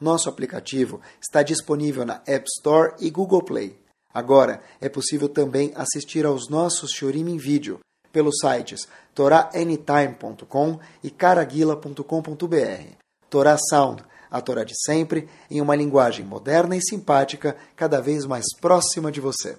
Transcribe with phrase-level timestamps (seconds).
[0.00, 3.78] nosso aplicativo está disponível na App Store e Google Play.
[4.12, 7.80] Agora é possível também assistir aos nossos Shorim em vídeo
[8.12, 12.96] pelos sites toraanytime.com e caraguila.com.br.
[13.28, 18.44] Torá Sound a Torá de sempre, em uma linguagem moderna e simpática, cada vez mais
[18.60, 19.56] próxima de você.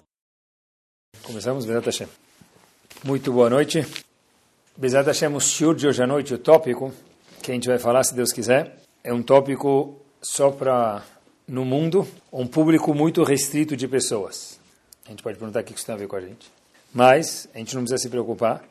[1.22, 2.08] Começamos, Bezat Hashem.
[3.04, 3.86] Muito boa noite.
[4.76, 6.92] Bezat Hashem, o shiur de hoje à noite, o tópico
[7.42, 11.02] que a gente vai falar, se Deus quiser, é um tópico só para,
[11.46, 14.58] no mundo, um público muito restrito de pessoas.
[15.06, 16.50] A gente pode perguntar o que isso tem a ver com a gente.
[16.92, 18.62] Mas a gente não precisa se preocupar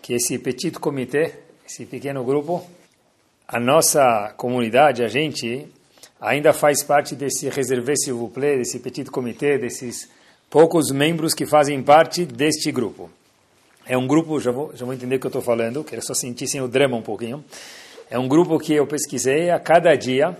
[0.00, 2.64] que esse petit comité, esse pequeno grupo,
[3.46, 5.66] a nossa comunidade, a gente,
[6.20, 10.08] ainda faz parte desse reservé s'il vous plaît, desse petit comité, desses
[10.48, 13.10] poucos membros que fazem parte deste grupo.
[13.86, 16.14] É um grupo, já vou, já vou entender o que eu estou falando, quero só
[16.14, 17.44] sentir o drama um pouquinho.
[18.08, 20.36] É um grupo que eu pesquisei a cada dia,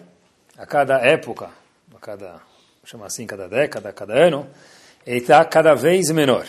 [0.63, 1.51] a cada época,
[1.93, 2.41] a cada,
[2.85, 4.47] chama assim, cada década, a cada ano,
[5.05, 6.47] e está cada vez menor.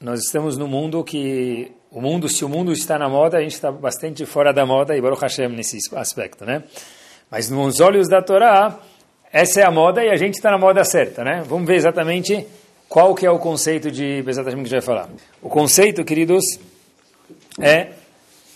[0.00, 3.52] Nós estamos no mundo que o mundo, se o mundo está na moda, a gente
[3.52, 6.64] está bastante fora da moda e Baruch Hashem nesse aspecto, né?
[7.30, 8.78] Mas nos olhos da Torá,
[9.30, 11.42] essa é a moda e a gente está na moda certa, né?
[11.46, 12.46] Vamos ver exatamente
[12.88, 15.10] qual que é o conceito de Bezat Hashem que a gente vai falar.
[15.42, 16.58] O conceito, queridos,
[17.60, 17.90] é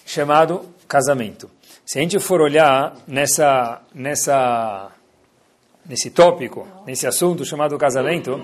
[0.07, 1.58] chamado casamento.
[1.89, 4.91] Se a gente for olhar nessa, nessa,
[5.89, 8.39] nesse tópico, nesse assunto chamado casamento,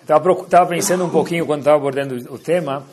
[0.00, 2.86] estava pensando um pouquinho quando estava abordando o tema,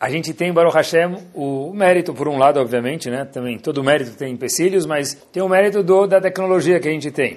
[0.00, 3.26] a gente tem, Baruch Hashem, o mérito, por um lado, obviamente, né?
[3.26, 7.10] Também todo mérito tem empecilhos, mas tem o mérito do, da tecnologia que a gente
[7.10, 7.36] tem.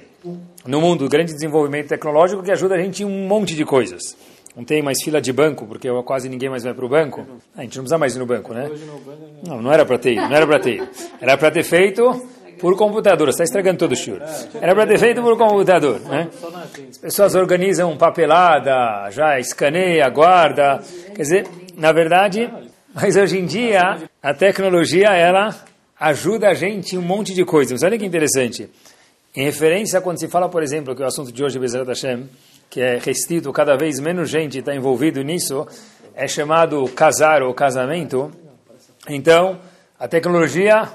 [0.65, 4.15] No mundo, grande desenvolvimento tecnológico que ajuda a gente em um monte de coisas.
[4.55, 7.25] Não tem mais fila de banco, porque quase ninguém mais vai para o banco.
[7.55, 8.69] A gente não precisa mais ir no banco, né?
[9.45, 10.89] Não, não era para ter não era para ter
[11.21, 12.27] Era para ter feito
[12.59, 13.27] por computador.
[13.27, 14.17] Você está estragando todo o show.
[14.61, 15.99] Era para ter feito por computador.
[16.01, 16.27] Né?
[16.89, 20.81] As pessoas organizam papelada, já escaneia, guarda.
[21.15, 22.51] Quer dizer, na verdade,
[22.93, 25.55] mas hoje em dia a tecnologia ela
[25.99, 27.81] ajuda a gente em um monte de coisas.
[27.83, 28.69] Olha que interessante.
[29.35, 32.27] Em referência quando se fala, por exemplo, que o assunto de hoje, Bezerra Hashem,
[32.69, 35.67] que é restrito, cada vez menos gente está envolvido nisso,
[36.15, 38.31] é chamado casar ou casamento.
[39.07, 39.59] Então,
[39.99, 40.89] a tecnologia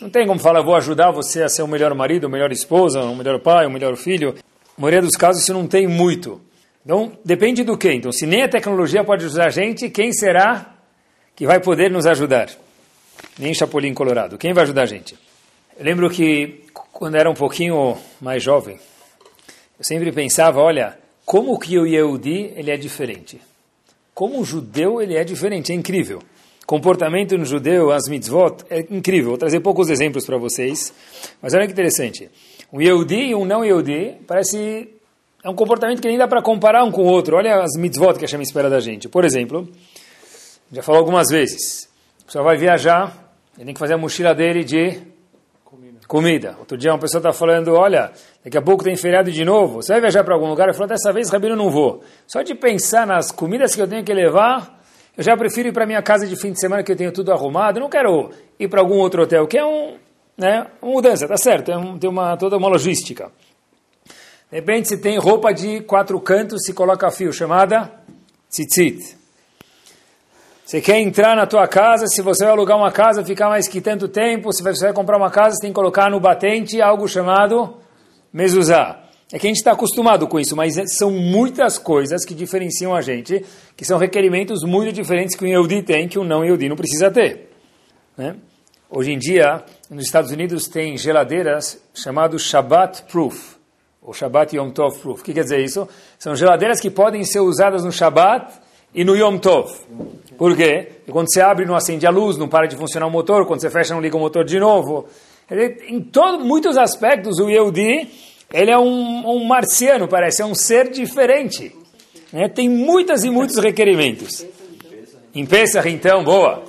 [0.00, 3.00] não tem como falar, vou ajudar você a ser o melhor marido, o melhor esposa,
[3.00, 4.34] o melhor pai, o melhor filho.
[4.76, 6.40] Na maioria dos casos, isso não tem muito.
[6.84, 7.92] Então, depende do que.
[7.92, 10.74] Então, se nem a tecnologia pode ajudar a gente, quem será
[11.34, 12.48] que vai poder nos ajudar?
[13.38, 14.36] Nem Chapolin Colorado.
[14.38, 15.16] Quem vai ajudar a gente?
[15.78, 18.78] Eu lembro que, quando era um pouquinho mais jovem,
[19.78, 23.40] eu sempre pensava, olha, como que o Yehudi ele é diferente?
[24.14, 26.22] Como o judeu ele é diferente, é incrível.
[26.66, 29.30] Comportamento no judeu, as mitzvot, é incrível.
[29.30, 30.92] Vou trazer poucos exemplos para vocês,
[31.40, 32.30] mas olha que interessante.
[32.72, 34.88] Um Yehudi e um não Yehudi parece
[35.44, 37.36] é um comportamento que nem dá para comparar um com o outro.
[37.36, 39.08] Olha as mitzvot que a Hashem espera da gente.
[39.08, 39.68] Por exemplo,
[40.72, 41.88] já falou algumas vezes,
[42.22, 44.98] a pessoa vai viajar, ele tem que fazer a mochila dele de
[46.06, 46.56] comida.
[46.58, 48.12] Outro dia uma pessoa está falando, olha,
[48.44, 50.68] daqui a pouco tem feriado de novo, você vai viajar para algum lugar?
[50.68, 52.02] Eu falo, dessa vez, Rabino, não vou.
[52.26, 54.80] Só de pensar nas comidas que eu tenho que levar,
[55.16, 57.32] eu já prefiro ir para minha casa de fim de semana que eu tenho tudo
[57.32, 59.96] arrumado, eu não quero ir para algum outro hotel, que é um,
[60.36, 63.30] né, uma mudança, tá certo, é um, tem uma, toda uma logística.
[64.50, 67.90] De repente você tem roupa de quatro cantos, se coloca fio, chamada
[68.48, 69.15] tzitzit.
[70.66, 73.80] Você quer entrar na tua casa, se você vai alugar uma casa, ficar mais que
[73.80, 77.06] tanto tempo, se você vai comprar uma casa, você tem que colocar no batente algo
[77.06, 77.76] chamado
[78.32, 79.00] mezuzá.
[79.32, 83.00] É que a gente está acostumado com isso, mas são muitas coisas que diferenciam a
[83.00, 83.46] gente,
[83.76, 87.12] que são requerimentos muito diferentes que um Yehudi tem, que um não Yehudi não precisa
[87.12, 87.48] ter.
[88.18, 88.34] Né?
[88.90, 93.54] Hoje em dia, nos Estados Unidos, tem geladeiras chamadas Shabbat Proof
[94.02, 95.20] o Shabbat Yom Tov Proof.
[95.20, 95.88] O que quer dizer isso?
[96.16, 98.52] São geladeiras que podem ser usadas no Shabbat
[98.96, 99.70] e no Yom Tov.
[100.38, 100.88] Por quê?
[100.96, 103.60] Porque quando você abre não acende a luz, não para de funcionar o motor, quando
[103.60, 105.06] você fecha não liga o motor de novo.
[105.86, 108.08] Em todo, muitos aspectos o Yehudi,
[108.52, 111.76] ele é um, um marciano, parece, é um ser diferente.
[112.32, 112.48] Né?
[112.48, 114.46] Tem muitas e muitos requerimentos.
[115.34, 116.64] Em Pesach, então, boa.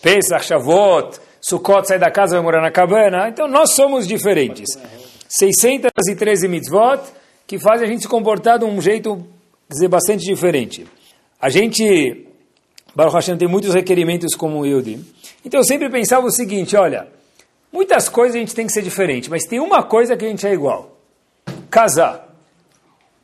[0.00, 3.28] Pesach, Shavuot, Sukkot sai da casa, vai morar na cabana.
[3.28, 4.78] Então nós somos diferentes.
[5.28, 7.00] 613 mitzvot
[7.46, 9.26] que fazem a gente se comportar de um jeito,
[9.68, 10.86] dizer, bastante diferente.
[11.40, 12.26] A gente,
[12.94, 14.98] Baruch Hashem, tem muitos requerimentos como Yudi.
[15.44, 17.06] Então eu sempre pensava o seguinte, olha,
[17.72, 20.46] muitas coisas a gente tem que ser diferente, mas tem uma coisa que a gente
[20.46, 20.96] é igual.
[21.70, 22.28] Casar.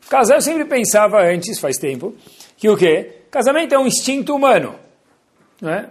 [0.08, 2.14] Casar eu sempre pensava antes, faz tempo,
[2.56, 3.22] que o quê?
[3.32, 4.76] Casamento é um instinto humano.
[5.60, 5.88] Não é?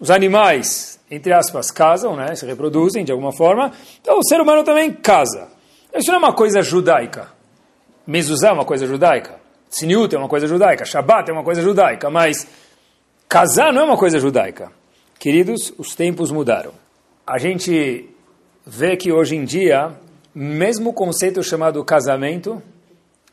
[0.00, 2.34] Os animais, entre aspas, casam, né?
[2.34, 3.72] se reproduzem de alguma forma.
[4.00, 5.48] Então o ser humano também casa.
[5.94, 7.28] Isso não é uma coisa judaica.
[8.04, 9.45] Mezuzá é uma coisa judaica.
[9.78, 10.86] Siniut é uma coisa judaica.
[10.86, 12.08] Shabbat é uma coisa judaica.
[12.08, 12.46] Mas
[13.28, 14.72] casar não é uma coisa judaica.
[15.18, 16.72] Queridos, os tempos mudaram.
[17.26, 18.08] A gente
[18.64, 19.92] vê que hoje em dia,
[20.34, 22.62] mesmo o conceito chamado casamento,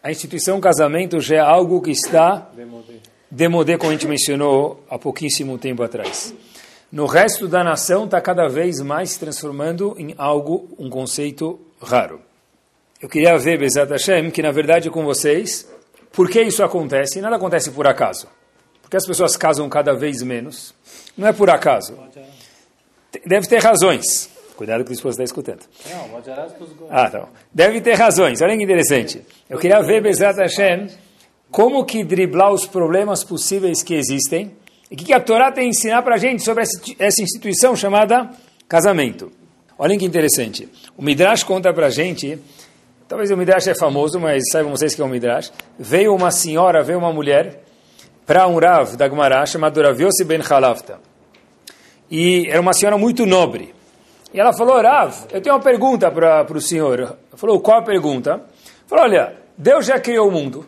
[0.01, 2.50] a instituição casamento já é algo que está
[3.31, 6.34] demodé, como a gente mencionou há pouquíssimo tempo atrás.
[6.92, 12.19] No resto da nação está cada vez mais se transformando em algo, um conceito raro.
[13.01, 15.68] Eu queria ver, Bezat Hashem, que na verdade com vocês,
[16.13, 17.19] por que isso acontece?
[17.19, 18.27] Nada acontece por acaso.
[18.81, 20.74] Porque as pessoas casam cada vez menos.
[21.18, 21.98] Não é por acaso.
[23.25, 24.30] Deve ter razões.
[24.56, 25.62] Cuidado que a esposa está escutando.
[26.92, 27.27] Ah, tá.
[27.51, 28.42] Deve ter razões.
[28.42, 29.25] Olha que interessante.
[29.50, 30.88] Eu queria ver, Bezat Hashem,
[31.50, 34.56] como que driblar os problemas possíveis que existem
[34.92, 36.63] e o que, que a Torá tem a ensinar para a gente sobre
[37.00, 38.30] essa instituição chamada
[38.68, 39.31] casamento.
[39.75, 40.69] Olhem que interessante.
[40.95, 42.39] O Midrash conta para a gente
[43.13, 45.54] Talvez o Midrash é famoso, mas saibam vocês que é um Midrash.
[45.77, 47.62] Veio uma senhora, veio uma mulher
[48.25, 51.00] para um Rav da Gemara chamado Rav Yossi Ben Halavta.
[52.10, 53.71] E era uma senhora muito nobre.
[54.33, 57.01] E ela falou, Rav, eu tenho uma pergunta para o senhor.
[57.01, 58.42] Ela falou, qual a pergunta?
[58.88, 60.66] Falou, olha, Deus já criou o mundo.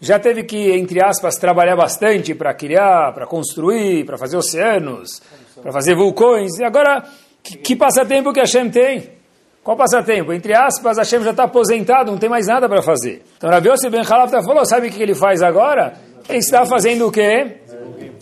[0.00, 5.20] Já teve que, entre aspas, trabalhar bastante para criar, para construir, para fazer oceanos,
[5.60, 6.56] para fazer vulcões.
[6.56, 7.02] E agora,
[7.42, 9.19] que, que passatempo que a Hashem tem?
[9.62, 10.32] Qual passatempo?
[10.32, 13.22] Entre aspas, Hashem já está aposentado, não tem mais nada para fazer.
[13.36, 15.94] Então Rabi Yossi Ben Halafta falou, sabe o que ele faz agora?
[16.28, 17.58] Ele está fazendo o quê?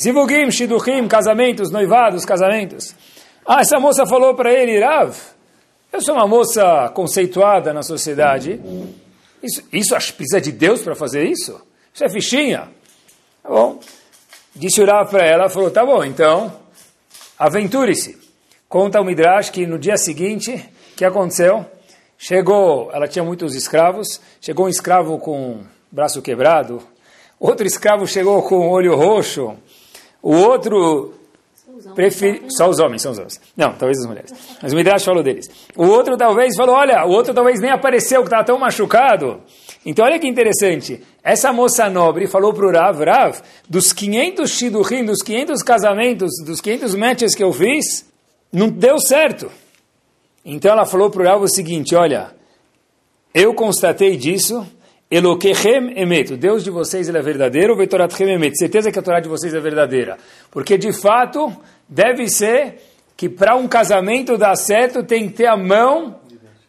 [0.00, 2.94] Zivugim, Shiduchim, casamentos, noivados, casamentos.
[3.46, 5.16] Ah, essa moça falou para ele, Rav,
[5.92, 8.60] eu sou uma moça conceituada na sociedade.
[9.42, 11.60] Isso, isso precisa de Deus para fazer isso?
[11.94, 12.68] Isso é fichinha.
[13.42, 13.80] Tá bom.
[14.54, 16.52] Disse o Rav para ela, falou, tá bom, então,
[17.38, 18.18] aventure-se.
[18.68, 20.68] Conta o Midrash que no dia seguinte
[20.98, 21.64] que aconteceu?
[22.18, 25.60] Chegou, ela tinha muitos escravos, chegou um escravo com
[25.92, 26.82] braço quebrado,
[27.38, 29.54] outro escravo chegou com olho roxo,
[30.20, 31.14] o outro
[31.94, 32.42] prefere...
[32.48, 33.40] Só os homens, são os homens.
[33.56, 34.34] Não, talvez as mulheres.
[34.60, 35.48] Mas o Midrash falou deles.
[35.76, 39.40] O outro talvez falou, olha, o outro talvez nem apareceu, que estava tão machucado.
[39.86, 41.00] Então olha que interessante.
[41.22, 46.60] Essa moça nobre falou para o Rav, Rav, dos 500 shidurim, dos 500 casamentos, dos
[46.60, 48.04] 500 matches que eu fiz,
[48.52, 49.48] não deu certo.
[50.50, 52.30] Então ela falou para o Rav o seguinte, olha,
[53.34, 54.66] eu constatei disso,
[55.10, 59.20] Elokechem emet, o Deus de vocês ele é verdadeiro, Vetoratchem emet, certeza que a Torá
[59.20, 60.16] de vocês é verdadeira.
[60.50, 61.54] Porque de fato,
[61.86, 62.76] deve ser
[63.14, 66.18] que para um casamento dar certo tem que ter a mão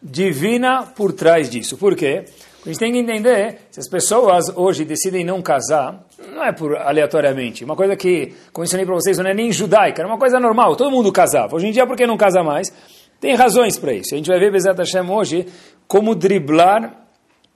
[0.02, 1.78] divina por trás disso.
[1.78, 2.24] Por quê?
[2.62, 6.04] A gente tem que entender, se as pessoas hoje decidem não casar,
[6.34, 7.64] não é por aleatoriamente.
[7.64, 10.76] Uma coisa que, como ensinei para vocês, não é nem judaica, é uma coisa normal,
[10.76, 11.56] todo mundo casava.
[11.56, 12.70] Hoje em dia, por que não casa mais?
[13.20, 14.14] Tem razões para isso.
[14.14, 15.46] A gente vai ver Bezat Hashem hoje
[15.86, 17.04] como driblar,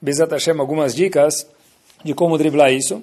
[0.01, 1.49] Bezat Hashem, algumas dicas
[2.05, 3.03] de como driblar isso.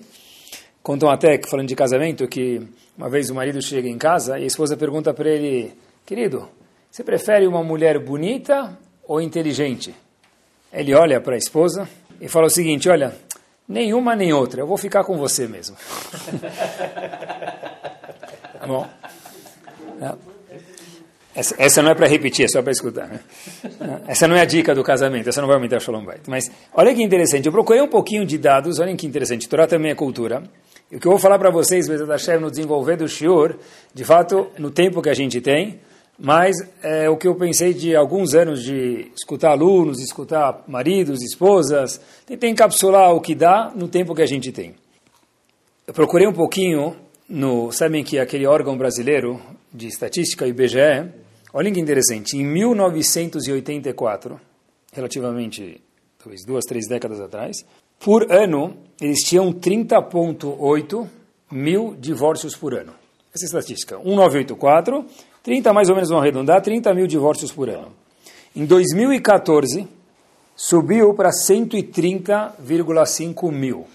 [0.84, 2.62] Contam até, falando de casamento, que
[2.96, 5.74] uma vez o marido chega em casa e a esposa pergunta para ele,
[6.06, 6.48] querido,
[6.92, 8.78] você prefere uma mulher bonita
[9.08, 9.96] ou inteligente?
[10.72, 11.90] Ele olha para a esposa
[12.20, 13.16] e fala o seguinte, olha,
[13.68, 15.76] nenhuma nem outra, eu vou ficar com você mesmo.
[18.60, 18.88] tá bom?
[20.00, 20.31] É.
[21.34, 23.08] Essa, essa, não é para repetir, é só para escutar.
[23.08, 23.20] Né?
[24.08, 26.22] Essa não é a dica do casamento, essa não vai aumentar o Shalom Bait.
[26.28, 29.92] Mas olha que interessante, eu procurei um pouquinho de dados, olha que interessante, Torá também
[29.92, 30.44] é cultura.
[30.92, 33.56] E o que eu vou falar para vocês, Bezat Hashem, no desenvolver do Shiur,
[33.94, 35.80] de fato, no tempo que a gente tem,
[36.20, 42.00] mas é o que eu pensei de alguns anos de escutar alunos, escutar maridos, esposas,
[42.28, 44.76] tentar encapsular o que dá no tempo que a gente tem.
[45.88, 46.96] Eu procurei um pouquinho
[47.28, 49.42] no, sabem que aquele órgão brasileiro
[49.74, 51.10] de estatística, IBGE,
[51.54, 54.40] olhem que interessante, em 1984,
[54.94, 55.82] relativamente,
[56.18, 57.66] talvez duas, três décadas atrás,
[58.00, 61.08] por ano, eles tinham 30,8
[61.52, 62.94] mil divórcios por ano.
[63.34, 63.98] Essa é a estatística.
[63.98, 65.06] 1984,
[65.44, 67.92] 30 mais ou menos vão arredondar, 30 mil divórcios por ano.
[68.56, 69.88] Em 2014,
[70.56, 73.86] subiu para 130,5 mil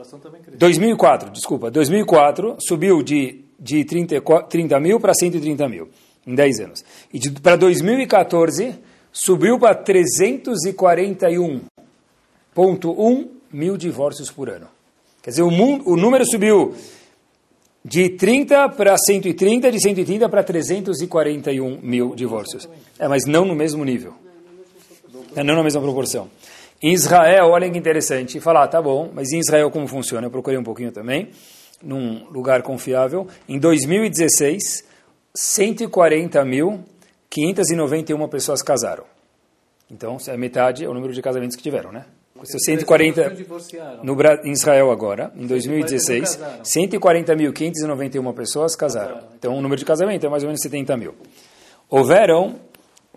[0.00, 0.58] população também cresceu.
[0.58, 5.88] 2004, desculpa, 2004 subiu de, de 30, 30 mil para 130 mil
[6.26, 6.84] em 10 anos.
[7.12, 8.74] E para 2014
[9.12, 11.60] subiu para 341
[12.54, 14.68] 3,1 mil divórcios por ano.
[15.22, 16.74] Quer dizer, o, mundo, o número subiu
[17.84, 22.68] de 30 para 130, de 130 para 341 mil divórcios.
[22.98, 24.14] É, mas não no mesmo nível.
[25.34, 26.30] É, não na mesma proporção.
[26.82, 30.26] Em Israel, olha que interessante, falar, ah, tá bom, mas em Israel como funciona?
[30.26, 31.28] Eu procurei um pouquinho também,
[31.82, 33.26] num lugar confiável.
[33.46, 34.84] Em 2016,
[35.36, 39.04] 140.591 pessoas casaram.
[39.90, 42.04] Então, é metade é o número de casamentos que tiveram, né?
[42.42, 43.36] 140
[44.02, 49.20] no em Israel agora, em 2016, 140.591 pessoas casaram.
[49.38, 51.14] Então, o número de casamento é mais ou menos 70 mil.
[51.88, 52.56] Houveram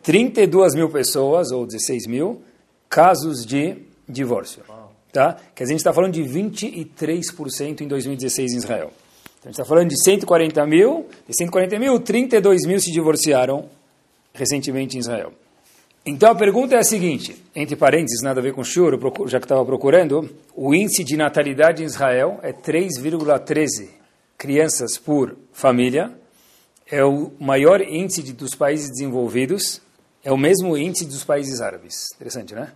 [0.01, 2.41] 32 mil pessoas, ou 16 mil,
[2.89, 3.77] casos de
[4.10, 4.63] divórcio.
[5.12, 5.38] Tá?
[5.53, 8.91] Dizer, a gente está falando de 23% em 2016 em Israel.
[9.43, 13.69] Então, a gente está falando de 140 mil, de 140 mil, 32 mil se divorciaram
[14.33, 15.33] recentemente em Israel.
[16.05, 19.45] Então a pergunta é a seguinte, entre parênteses, nada a ver com choro, já que
[19.45, 23.89] estava procurando, o índice de natalidade em Israel é 3,13
[24.38, 26.12] crianças por família,
[26.89, 29.81] é o maior índice dos países desenvolvidos,
[30.23, 32.07] é o mesmo índice dos países árabes.
[32.15, 32.71] Interessante, né?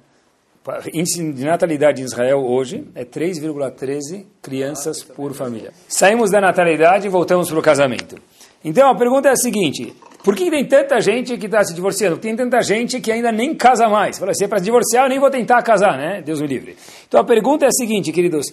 [0.93, 5.71] Índice de natalidade em Israel hoje é 3,13 crianças por família.
[5.87, 8.17] Saímos da natalidade e voltamos para o casamento.
[8.63, 12.17] Então a pergunta é a seguinte: por que tem tanta gente que está se divorciando?
[12.17, 14.19] Tem tanta gente que ainda nem casa mais.
[14.19, 16.21] Fala, se é para divorciar, eu nem vou tentar casar, né?
[16.21, 16.75] Deus me livre.
[17.07, 18.51] Então a pergunta é a seguinte, queridos.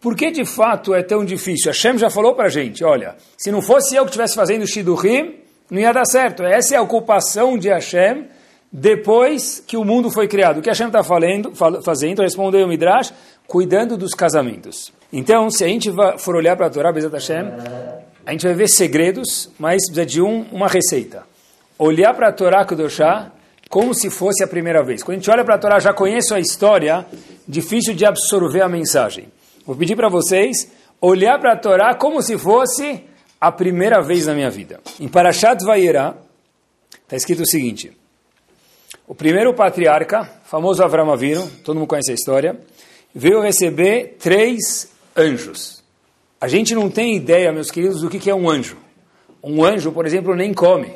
[0.00, 1.70] Por que de fato é tão difícil?
[1.70, 4.62] A Shem já falou para a gente, olha, se não fosse eu que estivesse fazendo
[4.62, 5.36] o Shidurim,
[5.70, 6.42] não ia dar certo.
[6.42, 8.24] Essa é a ocupação de Hashem
[8.72, 10.58] depois que o mundo foi criado.
[10.58, 13.12] O que Hashem está fazendo, respondeu o Midrash,
[13.46, 14.92] cuidando dos casamentos.
[15.12, 17.52] Então, se a gente for olhar para a Torá, Bezat Hashem,
[18.24, 21.24] a gente vai ver segredos, mas precisa de um, uma receita.
[21.78, 23.30] Olhar para a Torá Kudoshá
[23.68, 25.02] como se fosse a primeira vez.
[25.02, 27.06] Quando a gente olha para a Torá, já conheço a história,
[27.46, 29.28] difícil de absorver a mensagem.
[29.66, 33.04] Vou pedir para vocês olhar para a Torá como se fosse
[33.40, 34.80] a primeira vez na minha vida.
[35.00, 36.16] Em Parashat Vayera,
[37.04, 37.92] está escrito o seguinte,
[39.12, 42.58] o primeiro patriarca, famoso Avram Avinu, todo mundo conhece a história,
[43.14, 45.84] veio receber três anjos.
[46.40, 48.78] A gente não tem ideia, meus queridos, do que é um anjo.
[49.44, 50.94] Um anjo, por exemplo, nem come.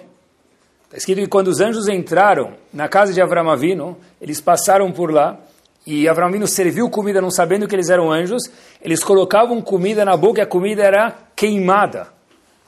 [0.84, 5.12] Está escrito que quando os anjos entraram na casa de Avram Avinu, eles passaram por
[5.12, 5.38] lá,
[5.86, 8.44] e Avram Avinu serviu comida não sabendo que eles eram anjos,
[8.80, 12.08] eles colocavam comida na boca e a comida era queimada.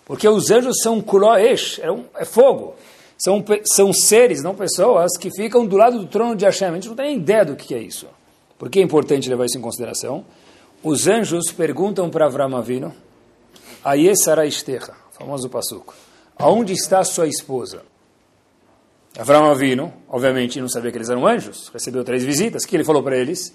[0.05, 2.75] Porque os anjos são kuloesh, é, um, é fogo.
[3.19, 6.69] São, são seres, não pessoas, que ficam do lado do trono de Hashem.
[6.69, 8.07] A gente não tem ideia do que é isso.
[8.57, 10.25] Por que é importante levar isso em consideração?
[10.83, 12.95] Os anjos perguntam para Avram Avinu,
[13.85, 15.95] Ayesara Istecha, famoso passuco,
[16.37, 17.83] aonde está sua esposa?
[19.19, 22.85] Avram Avinu, obviamente não sabia que eles eram anjos, recebeu três visitas, o que ele
[22.85, 23.53] falou para eles?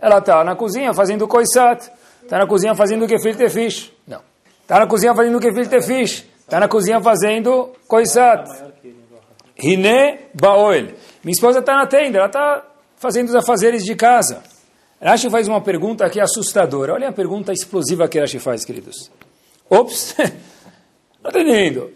[0.00, 1.90] Ela está na cozinha fazendo koisat,
[2.22, 3.92] está na cozinha fazendo gefilte fish.
[4.06, 4.20] Não.
[4.62, 6.24] Está na cozinha fazendo gefilte fish.
[6.40, 8.48] Está na cozinha fazendo koisat.
[9.60, 10.94] Hine baoel.
[11.24, 12.64] Minha esposa está na tenda, ela está
[12.96, 14.42] fazendo os afazeres de casa.
[15.02, 16.94] Rashi faz uma pergunta é assustadora.
[16.94, 19.10] Olha a pergunta explosiva que Rashi faz, queridos.
[19.68, 20.16] Ops,
[21.22, 21.90] não entendendo.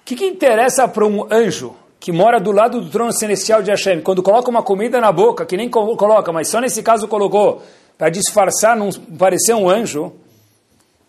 [0.00, 3.70] O que, que interessa para um anjo que mora do lado do trono celestial de
[3.70, 7.62] Hashem, quando coloca uma comida na boca, que nem coloca, mas só nesse caso colocou,
[7.96, 10.12] para disfarçar, não parecer um anjo, o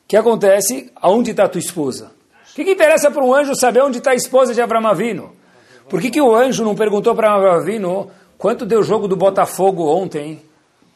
[0.07, 0.91] que acontece?
[0.95, 2.11] Aonde está a tua esposa?
[2.51, 5.31] O que, que interessa para um anjo saber onde está a esposa de Abraão Avino?
[5.93, 9.85] Por que, que o anjo não perguntou para Avino quanto deu o jogo do Botafogo
[9.85, 10.41] ontem?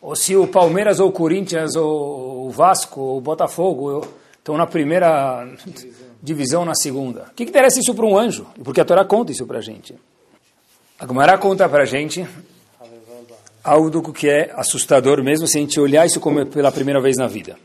[0.01, 4.66] ou se o Palmeiras ou o Corinthians ou o Vasco ou o Botafogo estão na
[4.66, 5.48] primeira
[6.24, 7.24] divisão na segunda.
[7.24, 8.48] O que, que interessa isso para um anjo?
[8.63, 9.94] Porque a Torá conta isso para a gente.
[11.00, 12.27] A Gemara conta para a gente
[13.63, 17.27] algo que é assustador mesmo se a gente olhar isso como pela primeira vez na
[17.27, 17.58] vida.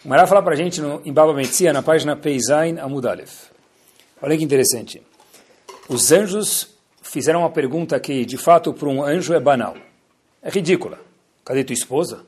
[0.00, 3.50] A Gemara fala para a gente no, em Baba Metzia, na página Peizain Amudalef.
[4.22, 5.02] Olha que interessante.
[5.88, 6.68] Os anjos
[7.02, 9.76] fizeram uma pergunta que, de fato, para um anjo é banal.
[10.42, 10.98] É ridícula.
[11.44, 12.24] Cadê tua esposa?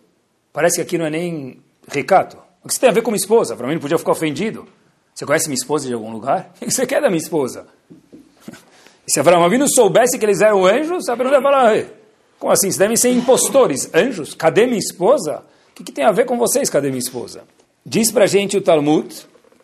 [0.52, 2.37] Parece que aqui não é nem recato.
[2.62, 3.56] O que você tem a ver com minha esposa?
[3.56, 4.66] Para mim não podia ficar ofendido.
[5.14, 6.52] Você conhece minha esposa de algum lugar?
[6.61, 7.66] O que você quer da minha esposa?
[9.06, 11.84] E se Abraão Avinu soubesse que eles eram anjos, a pergunta ia falar,
[12.38, 12.68] como assim?
[12.68, 14.32] Vocês devem ser impostores, anjos?
[14.32, 15.42] Cadê minha esposa?
[15.70, 17.42] O que, que tem a ver com vocês, cadê minha esposa?
[17.84, 19.14] Diz para a gente o Talmud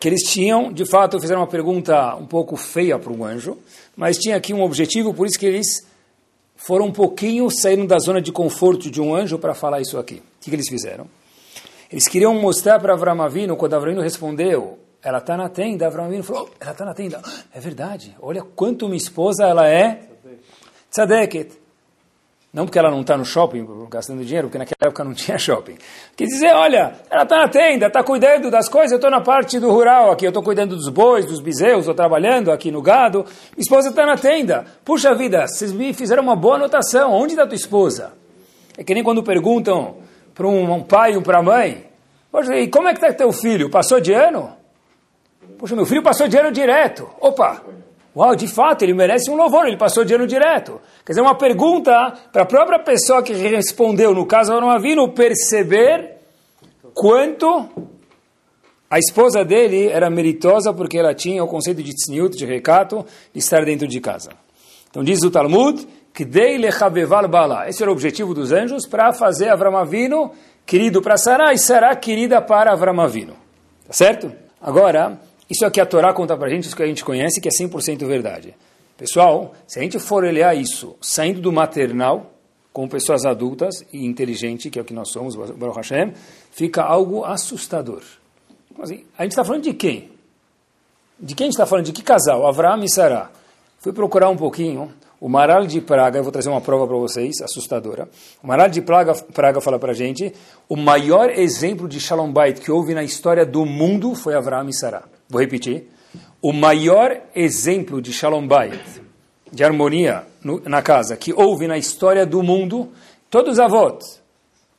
[0.01, 3.55] que eles tinham, de fato, fizeram uma pergunta um pouco feia para um anjo,
[3.95, 5.87] mas tinha aqui um objetivo, por isso que eles
[6.55, 10.15] foram um pouquinho, saíram da zona de conforto de um anjo para falar isso aqui.
[10.15, 11.05] O que, que eles fizeram?
[11.91, 16.05] Eles queriam mostrar para Avram Avinu, quando Avram Avinu respondeu, ela está na tenda, Avram
[16.05, 17.21] Avinu falou, oh, ela está na tenda.
[17.53, 20.01] É verdade, olha quanto minha esposa ela é
[20.89, 21.60] tzadeket.
[22.53, 25.77] Não porque ela não está no shopping gastando dinheiro, porque naquela época não tinha shopping.
[26.17, 29.59] Quer dizer, olha, ela está na tenda, está cuidando das coisas, eu estou na parte
[29.59, 33.19] do rural aqui, eu estou cuidando dos bois, dos bezerros, estou trabalhando aqui no gado.
[33.55, 34.65] Minha esposa está na tenda.
[34.83, 37.13] Puxa vida, vocês me fizeram uma boa anotação.
[37.13, 38.13] Onde está tua esposa?
[38.77, 39.97] É que nem quando perguntam
[40.33, 41.91] para um pai ou para a mãe,
[42.31, 43.69] Poxa, e como é que está teu filho?
[43.69, 44.55] Passou de ano?
[45.59, 47.09] Poxa, meu filho passou de ano direto.
[47.19, 47.61] Opa!
[48.15, 50.81] Uau, de fato, ele merece um louvor, ele passou de ano direto.
[51.05, 56.17] Quer dizer, uma pergunta para a própria pessoa que respondeu, no caso Avram Avinu, perceber
[56.93, 57.69] quanto
[58.89, 63.39] a esposa dele era meritosa porque ela tinha o conceito de tzniut, de recato, de
[63.39, 64.31] estar dentro de casa.
[64.89, 67.69] Então diz o Talmud, que bala.
[67.69, 70.31] Esse era o objetivo dos anjos para fazer Avram Avinu
[70.65, 73.33] querido para Sarah e Sarah querida para Avram Avinu.
[73.87, 74.31] Tá certo?
[74.59, 75.17] Agora,
[75.51, 77.51] isso aqui a Torá conta para a gente, isso que a gente conhece, que é
[77.51, 78.55] 100% verdade.
[78.97, 82.31] Pessoal, se a gente for olhar isso saindo do maternal,
[82.71, 86.13] com pessoas adultas e inteligentes, que é o que nós somos, Baruch Hashem,
[86.51, 88.01] fica algo assustador.
[88.79, 90.11] Assim, a gente está falando de quem?
[91.19, 91.85] De quem a gente está falando?
[91.85, 92.47] De que casal?
[92.47, 93.29] Avraham e Sarah.
[93.79, 94.93] Fui procurar um pouquinho.
[95.19, 98.09] O Maral de Praga, eu vou trazer uma prova para vocês, assustadora.
[98.41, 100.33] O Maral de Praga, Praga fala para a gente,
[100.67, 104.73] o maior exemplo de Shalom Bait que houve na história do mundo foi Avraham e
[104.73, 105.03] Sarah.
[105.31, 105.87] Vou repetir.
[106.41, 109.01] O maior exemplo de Shalom Bayit,
[109.49, 112.91] de harmonia no, na casa, que houve na história do mundo,
[113.29, 114.21] todos os avós,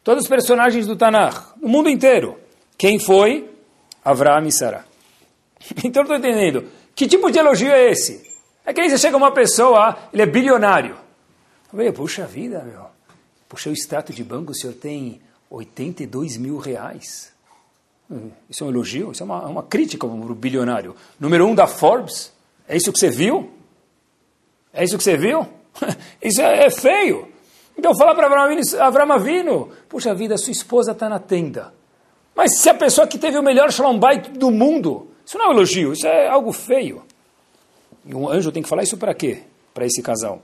[0.04, 2.36] todos os personagens do Tanakh, no mundo inteiro.
[2.76, 3.48] Quem foi?
[4.04, 4.84] Avraham e Sarah.
[5.84, 6.66] Então, estou entendendo.
[6.94, 8.20] Que tipo de elogio é esse?
[8.66, 10.96] É que aí você chega uma pessoa, ele é bilionário.
[11.72, 12.86] Eu puxa vida, meu.
[13.48, 17.31] Puxei o extrato de banco, o senhor tem 82 mil reais.
[18.48, 19.12] Isso é um elogio?
[19.12, 20.94] Isso é uma, uma crítica para o bilionário.
[21.18, 22.32] Número um da Forbes?
[22.68, 23.50] É isso que você viu?
[24.72, 25.46] É isso que você viu?
[26.22, 27.28] Isso é, é feio.
[27.76, 31.72] Então fala para Avram Avinu, puxa vida, sua esposa está na tenda.
[32.34, 35.48] Mas se a pessoa que teve o melhor shalom bait do mundo, isso não é
[35.48, 37.02] um elogio, isso é algo feio.
[38.04, 39.42] E um anjo tem que falar isso para quê?
[39.72, 40.42] Para esse casal.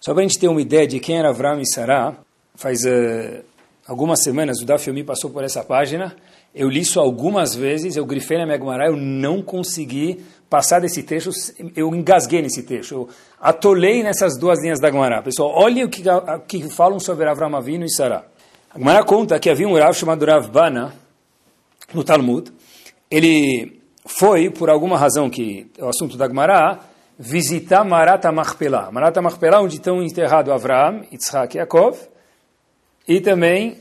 [0.00, 2.14] Só para a gente ter uma ideia de quem era Avram e Sarah,
[2.54, 3.44] faz uh,
[3.86, 6.16] algumas semanas o Daf passou por essa página
[6.56, 11.02] eu li isso algumas vezes, eu grifei na minha Gemara, eu não consegui passar desse
[11.02, 11.30] texto,
[11.76, 15.22] eu engasguei nesse texto, eu atolei nessas duas linhas da Gemara.
[15.22, 16.02] Pessoal, olhem o que,
[16.48, 18.24] que falam sobre Avram Avinu e Sarah.
[18.74, 20.94] A Gemara conta que havia um Rav chamado Rav Bana,
[21.92, 22.50] no Talmud,
[23.10, 26.80] ele foi, por alguma razão que é o assunto da Gemara,
[27.18, 28.90] visitar Marata Machpelah.
[28.90, 31.98] Marata Machpelah, onde estão enterrados Avraham, Yitzhak e Yaakov,
[33.06, 33.76] e também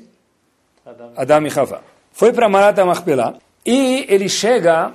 [1.15, 3.34] Adam e Havá foi para Marat Machpelah
[3.65, 4.93] e ele chega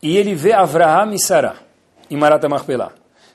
[0.00, 1.56] e ele vê Avraham e Sarah
[2.08, 2.92] em Marat Machpelah.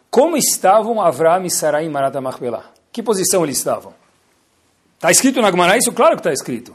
[0.10, 2.72] Como estavam Avraham e Sarah em Marat Machpelah?
[2.94, 3.94] Que posição eles estavam?
[4.96, 5.92] Está escrito na Gemara isso?
[5.92, 6.74] Claro que está escrito.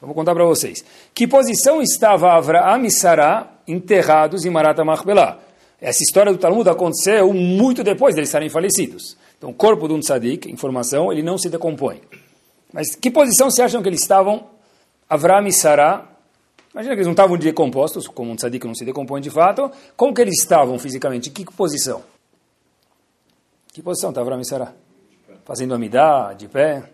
[0.00, 0.84] Vou contar para vocês.
[1.14, 5.38] Que posição estava Avraham e Sarah enterrados em Marat Machpelah?
[5.80, 9.16] Essa história do Talmud aconteceu muito depois deles estarem falecidos.
[9.38, 12.00] Então, o corpo de um tzadik, informação, ele não se decompõe.
[12.72, 14.52] Mas que posição se acham que eles estavam
[15.08, 16.08] Avram e Sarah,
[16.72, 20.14] imagina que eles não estavam decompostos, como um tzadik não se decompõe de fato, como
[20.14, 21.30] que eles estavam fisicamente?
[21.30, 22.02] Que posição?
[23.72, 24.74] Que posição está Avram e Sarah?
[25.44, 26.90] Fazendo amidá, de pé?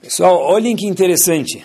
[0.00, 1.64] Pessoal, olhem que interessante.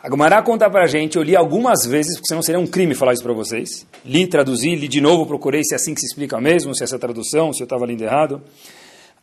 [0.00, 2.94] A Gumará conta para a gente, eu li algumas vezes, porque senão seria um crime
[2.94, 3.84] falar isso para vocês.
[4.04, 6.84] Li, traduzi, li de novo, procurei se é assim que se explica mesmo, se é
[6.84, 8.40] essa tradução, se eu estava lendo errado.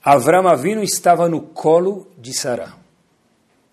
[0.03, 2.75] Avram Avinu estava no colo de Sarah.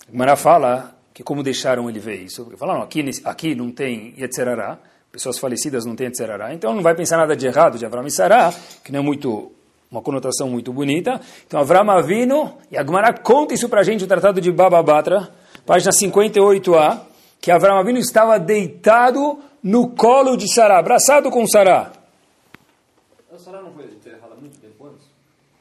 [0.07, 2.51] A Gumará fala que como deixaram ele ver isso?
[2.57, 4.79] Falaram, aqui, aqui não tem Yetzerará,
[5.11, 8.11] pessoas falecidas não têm Yetzerará, então não vai pensar nada de errado de Avram e
[8.11, 9.53] Sará, que não é muito,
[9.91, 11.21] uma conotação muito bonita.
[11.47, 15.29] Então Avram Avino, e Agmará conta isso para a gente, o Tratado de Baba Batra,
[15.67, 17.01] página 58a,
[17.41, 21.93] que Avram Avino estava deitado no colo de Sará, abraçado com Sará.
[23.33, 25.07] A Sará não foi enterrada muito tempo antes?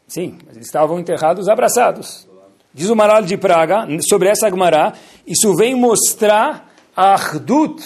[0.08, 2.31] Sim, mas eles estavam enterrados abraçados.
[2.74, 4.94] Diz o Maral de Praga, sobre essa Gemara,
[5.28, 7.84] isso vem mostrar a Ardut,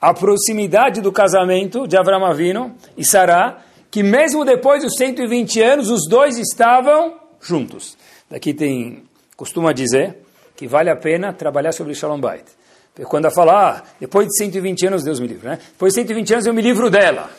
[0.00, 3.58] a proximidade do casamento de Avram Avino e Sará,
[3.90, 7.96] que mesmo depois dos 120 anos, os dois estavam juntos.
[8.28, 9.04] Daqui tem,
[9.36, 10.18] costuma dizer,
[10.56, 12.44] que vale a pena trabalhar sobre Shalom Bait.
[13.04, 15.58] Quando a falar, ah, depois de 120 anos, Deus me livre, né?
[15.72, 17.30] Depois de 120 anos eu me livro dela.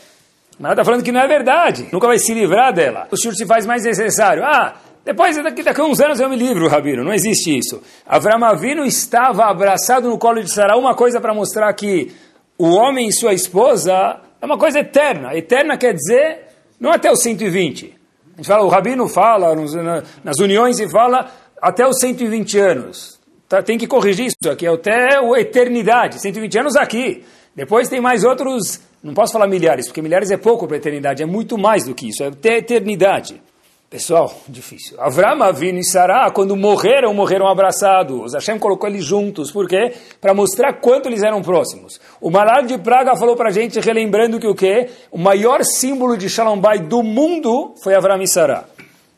[0.59, 3.07] Mas ela está falando que não é verdade, nunca vai se livrar dela.
[3.11, 4.43] O senhor se faz mais necessário.
[4.43, 4.75] Ah,
[5.07, 7.01] depois, daqui, daqui a uns anos eu me livro, Rabino.
[7.01, 7.81] Não existe isso.
[8.05, 10.75] Avram Avinu estava abraçado no colo de Sarah.
[10.77, 12.11] Uma coisa para mostrar que
[12.57, 15.33] o homem e sua esposa é uma coisa eterna.
[15.33, 17.85] Eterna quer dizer não até os 120.
[18.33, 22.59] A gente fala, o Rabino fala, nos, na, nas uniões e fala até os 120
[22.59, 23.17] anos.
[23.47, 27.23] Tá, tem que corrigir isso aqui, até a eternidade, 120 anos aqui.
[27.55, 31.23] Depois tem mais outros, não posso falar milhares, porque milhares é pouco para a eternidade,
[31.23, 33.41] é muito mais do que isso, é até a eternidade.
[33.89, 34.99] Pessoal, difícil.
[34.99, 38.33] Avram, Avinu e Sarah, quando morreram, morreram abraçados.
[38.33, 39.49] Hashem colocou eles juntos.
[39.49, 39.93] Por quê?
[40.19, 41.97] Para mostrar quanto eles eram próximos.
[42.19, 44.89] O Malar de Praga falou para a gente, relembrando que o quê?
[45.09, 48.65] O maior símbolo de Shalom Bay do mundo foi Avram e Sarah.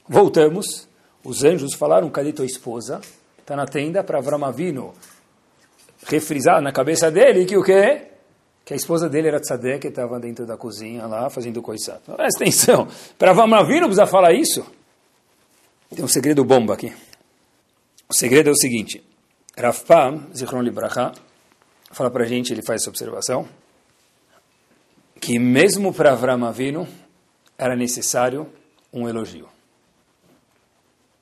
[0.07, 0.87] Voltamos.
[1.23, 3.01] Os anjos falaram, cadê tua esposa?
[3.39, 4.93] Está na tenda para Avram Avinu
[6.05, 8.03] refrisar na cabeça dele que o quê?
[8.69, 12.01] Que a esposa dele era tzadek, que estava dentro da cozinha lá, fazendo coisado.
[12.15, 14.63] Presta atenção, para Vamavir não precisa falar isso.
[15.89, 16.93] Tem um segredo bomba aqui.
[18.07, 19.03] O segredo é o seguinte,
[19.57, 21.13] Rav Pam, Zichron Libracha,
[21.91, 23.47] fala para a gente, ele faz essa observação,
[25.19, 26.87] que mesmo para Avram Avinu
[27.57, 28.47] era necessário
[28.93, 29.49] um elogio.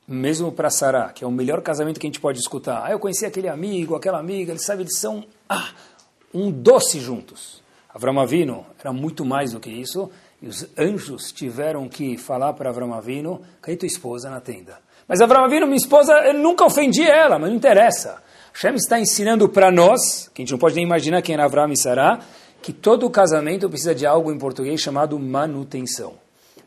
[0.05, 2.83] Mesmo para Sarah, que é o melhor casamento que a gente pode escutar.
[2.85, 5.25] Ah, eu conheci aquele amigo, aquela amiga, eles sabem, eles são...
[5.47, 5.71] Ah,
[6.33, 7.61] um doce juntos.
[7.93, 10.09] Avram Avinu era muito mais do que isso,
[10.41, 14.79] e os anjos tiveram que falar para Avram Avinu, tua esposa na tenda?
[15.07, 18.21] Mas Avram Avinu, minha esposa, eu nunca ofendi ela, mas não interessa.
[18.53, 21.71] Hashem está ensinando para nós, que a gente não pode nem imaginar quem era Avram
[21.71, 22.19] e Sarah,
[22.61, 26.15] que todo casamento precisa de algo em português chamado manutenção.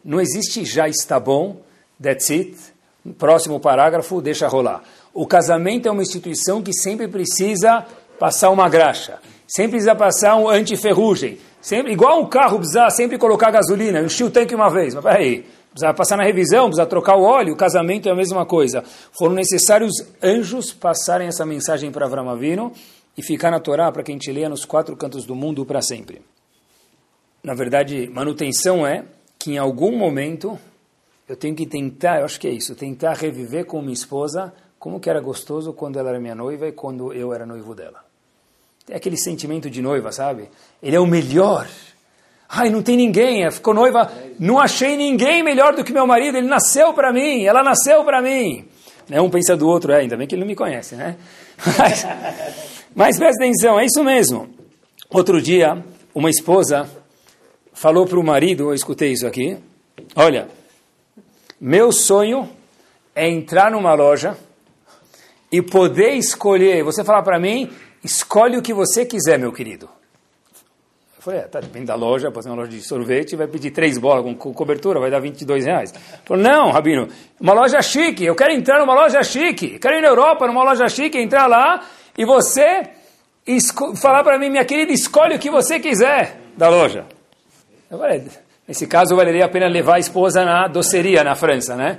[0.05, 1.61] Não existe já está bom,
[2.03, 2.57] that's it,
[3.19, 4.83] próximo parágrafo, deixa rolar.
[5.13, 7.87] O casamento é uma instituição que sempre precisa
[8.19, 9.19] passar uma graxa
[9.51, 11.39] sempre precisa passar um antiferrugem.
[11.61, 14.95] Sempre, igual um carro precisa sempre colocar gasolina, encher o tanque uma vez.
[14.95, 18.47] Mas peraí, precisa passar na revisão, precisa trocar o óleo, o casamento é a mesma
[18.47, 18.83] coisa.
[19.13, 22.73] Foram necessários anjos passarem essa mensagem para Avram Avinu
[23.17, 25.83] e ficar na Torá para que a gente leia nos quatro cantos do mundo para
[25.83, 26.23] sempre.
[27.43, 29.05] Na verdade, manutenção é
[29.39, 30.59] que em algum momento
[31.29, 34.99] eu tenho que tentar, eu acho que é isso, tentar reviver com minha esposa como
[34.99, 38.10] que era gostoso quando ela era minha noiva e quando eu era noivo dela.
[38.91, 40.49] Tem aquele sentimento de noiva, sabe?
[40.83, 41.69] Ele é o melhor.
[42.49, 46.49] Ai, não tem ninguém, ficou noiva, não achei ninguém melhor do que meu marido, ele
[46.49, 48.67] nasceu para mim, ela nasceu para mim.
[49.09, 49.21] Né?
[49.21, 51.17] Um pensa do outro, é, ainda bem que ele não me conhece, né?
[51.79, 52.07] Mas,
[52.97, 54.49] mas presta atenção, é isso mesmo.
[55.09, 56.91] Outro dia, uma esposa
[57.73, 59.57] falou para o marido, eu escutei isso aqui,
[60.17, 60.49] olha,
[61.61, 62.49] meu sonho
[63.15, 64.37] é entrar numa loja
[65.53, 67.71] e poder escolher, você falar para mim,
[68.03, 69.89] Escolhe o que você quiser, meu querido.
[71.21, 73.71] Eu falei, é, tá, depende da loja, pode ser uma loja de sorvete, vai pedir
[73.73, 75.93] três bolas com, cobertura, vai dar 22 reais.
[76.25, 77.09] Falei, não, Rabino,
[77.39, 80.89] uma loja chique, eu quero entrar numa loja chique, quero ir na Europa, numa loja
[80.89, 81.85] chique, entrar lá,
[82.17, 82.89] e você
[84.01, 87.05] falar para mim, minha querida, escolhe o que você quiser da loja.
[87.91, 88.25] Eu falei,
[88.67, 91.99] nesse caso valeria a pena levar a esposa na doceria na França, né?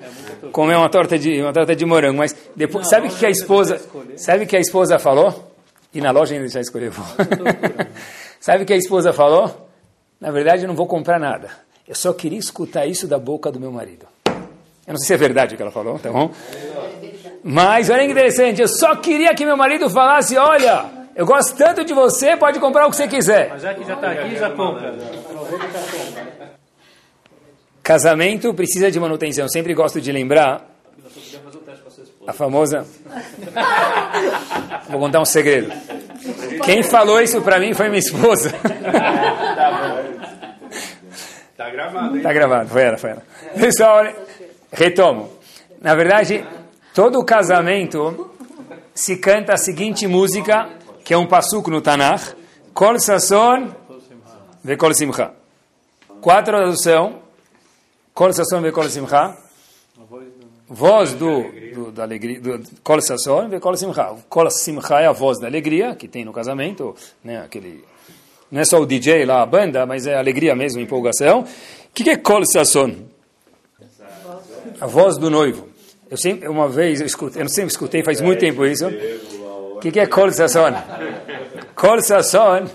[0.51, 3.79] Comer uma torta de, uma torta de morango, mas depois, sabe o que a esposa,
[4.15, 5.50] sabe que a esposa falou?
[5.93, 6.91] E na loja ainda já escolheu.
[8.39, 9.69] Sabe o que a esposa falou?
[10.19, 11.49] Na verdade, eu não vou comprar nada.
[11.87, 14.05] Eu só queria escutar isso da boca do meu marido.
[14.25, 16.31] Eu não sei se é verdade o que ela falou, tá bom?
[17.43, 21.83] Mas olha que interessante, eu só queria que meu marido falasse, olha, eu gosto tanto
[21.83, 23.49] de você, pode comprar o que você quiser.
[23.49, 24.95] Mas já que já está aqui, já compra.
[27.83, 29.45] Casamento precisa de manutenção.
[29.45, 30.70] Eu sempre gosto de lembrar
[32.27, 32.85] a famosa.
[34.89, 35.71] Vou contar um segredo.
[36.63, 38.51] Quem falou isso para mim foi minha esposa.
[41.61, 42.23] Tá gravado, hein?
[42.23, 43.23] Tá gravado, foi ela, foi ela.
[43.53, 44.03] Pessoal,
[44.71, 45.29] retomo.
[45.79, 46.43] Na verdade,
[46.91, 48.31] todo casamento
[48.95, 50.67] se canta a seguinte música,
[51.05, 52.35] que é um passuco no Tanakh:
[52.73, 53.75] Kol Sasson
[54.63, 55.33] Vekol Simcha.
[56.19, 57.19] Quatro tradução:
[58.11, 59.37] Kol Sasson Vekol Simcha
[60.71, 64.15] voz do, do, da alegria, do Kol Sasson e Kol Simcha.
[64.29, 67.83] Kol Simcha é a voz da alegria que tem no casamento, né, aquele,
[68.49, 71.41] não é só o DJ lá, a banda, mas é alegria mesmo, empolgação.
[71.41, 71.45] O
[71.93, 72.95] que, que é Kol Sasson?
[74.79, 75.67] A voz do noivo.
[76.09, 78.87] Eu sempre, uma vez, eu, escutei, eu sempre escutei, faz muito tempo isso.
[79.75, 80.73] O que, que é Kol Sasson?
[81.75, 82.69] Kol Sasson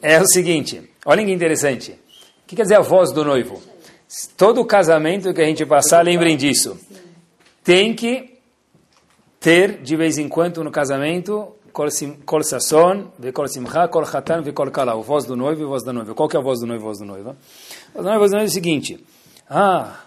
[0.00, 1.92] é o seguinte, olha que interessante.
[1.92, 3.69] O que quer dizer a voz do noivo?
[4.36, 6.78] Todo casamento que a gente passar, lembrem disso.
[7.62, 8.38] Tem que
[9.38, 14.94] ter, de vez em quando, no casamento, kol sasson, kol simcha, kol hatan, kol kala.
[14.96, 16.14] O voz do noivo e voz da noiva.
[16.14, 17.36] Qual que é a voz do noivo e voz da noiva?
[17.94, 19.04] A voz do noivo é o seguinte.
[19.48, 20.00] Ah,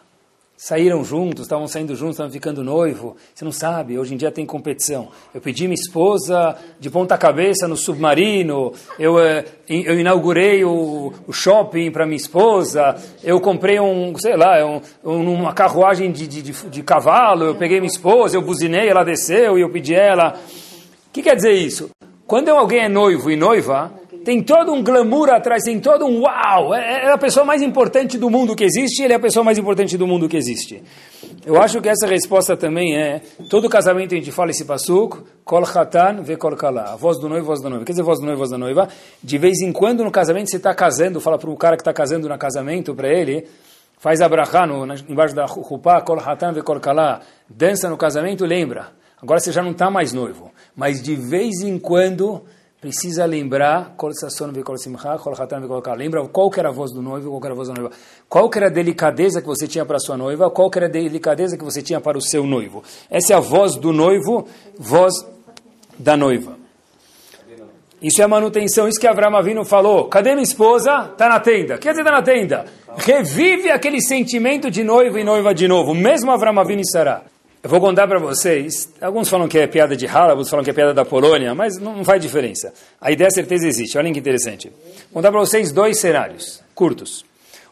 [0.64, 3.18] saíram juntos, estavam saindo juntos, estavam ficando noivo.
[3.36, 5.10] Você não sabe, hoje em dia tem competição.
[5.34, 11.34] Eu pedi minha esposa de ponta cabeça no submarino, eu, eh, eu inaugurei o, o
[11.34, 14.66] shopping para minha esposa, eu comprei um, sei lá,
[15.04, 19.04] um, uma carruagem de, de, de, de cavalo, eu peguei minha esposa, eu buzinei, ela
[19.04, 20.40] desceu e eu pedi ela.
[21.10, 21.90] O que quer dizer isso?
[22.26, 23.92] Quando alguém é noivo e noiva,
[24.24, 28.18] tem todo um glamour atrás, tem todo um uau, é, é, a pessoa mais importante
[28.18, 30.82] do mundo que existe, ele é a pessoa mais importante do mundo que existe.
[31.46, 35.64] Eu acho que essa resposta também é, todo casamento a gente fala esse passuco, kol
[35.64, 37.86] hatan ve kol kala, a voz do noivo, voz da noiva.
[37.86, 38.88] Quer dizer, voz do noivo, voz da noiva,
[39.22, 41.94] de vez em quando no casamento você está casando, fala para o cara que está
[41.94, 43.46] casando no casamento, para ele,
[43.98, 44.66] faz a brachá
[45.10, 48.92] embaixo da rupá, kol hatan ve kol kala, dança no casamento, lembra.
[49.22, 52.44] Agora você já não está mais noivo, mas de vez em quando
[52.84, 53.94] precisa lembrar
[55.96, 57.92] lembra qual era a voz do noivo, qual era a voz da noiva,
[58.28, 61.64] qual era a delicadeza que você tinha para sua noiva, qual era a delicadeza que
[61.64, 62.84] você tinha para o seu noivo.
[63.10, 64.46] Essa é a voz do noivo,
[64.78, 65.14] voz
[65.98, 66.58] da noiva.
[68.02, 70.10] Isso é manutenção, isso que Avraham Avinu falou.
[70.10, 71.10] Cadê minha esposa?
[71.14, 71.78] Está na tenda.
[71.78, 72.66] Quer dizer, está na tenda?
[72.98, 77.33] Revive aquele sentimento de noivo e noiva de novo, mesmo Avraham Avinu e Sarah.
[77.64, 80.70] Eu vou contar para vocês, alguns falam que é piada de Hala, outros falam que
[80.70, 82.74] é piada da Polônia, mas não faz diferença.
[83.00, 83.98] A ideia, certeza, existe.
[83.98, 84.68] Olhem que interessante.
[84.68, 87.24] Vou contar para vocês dois cenários, curtos.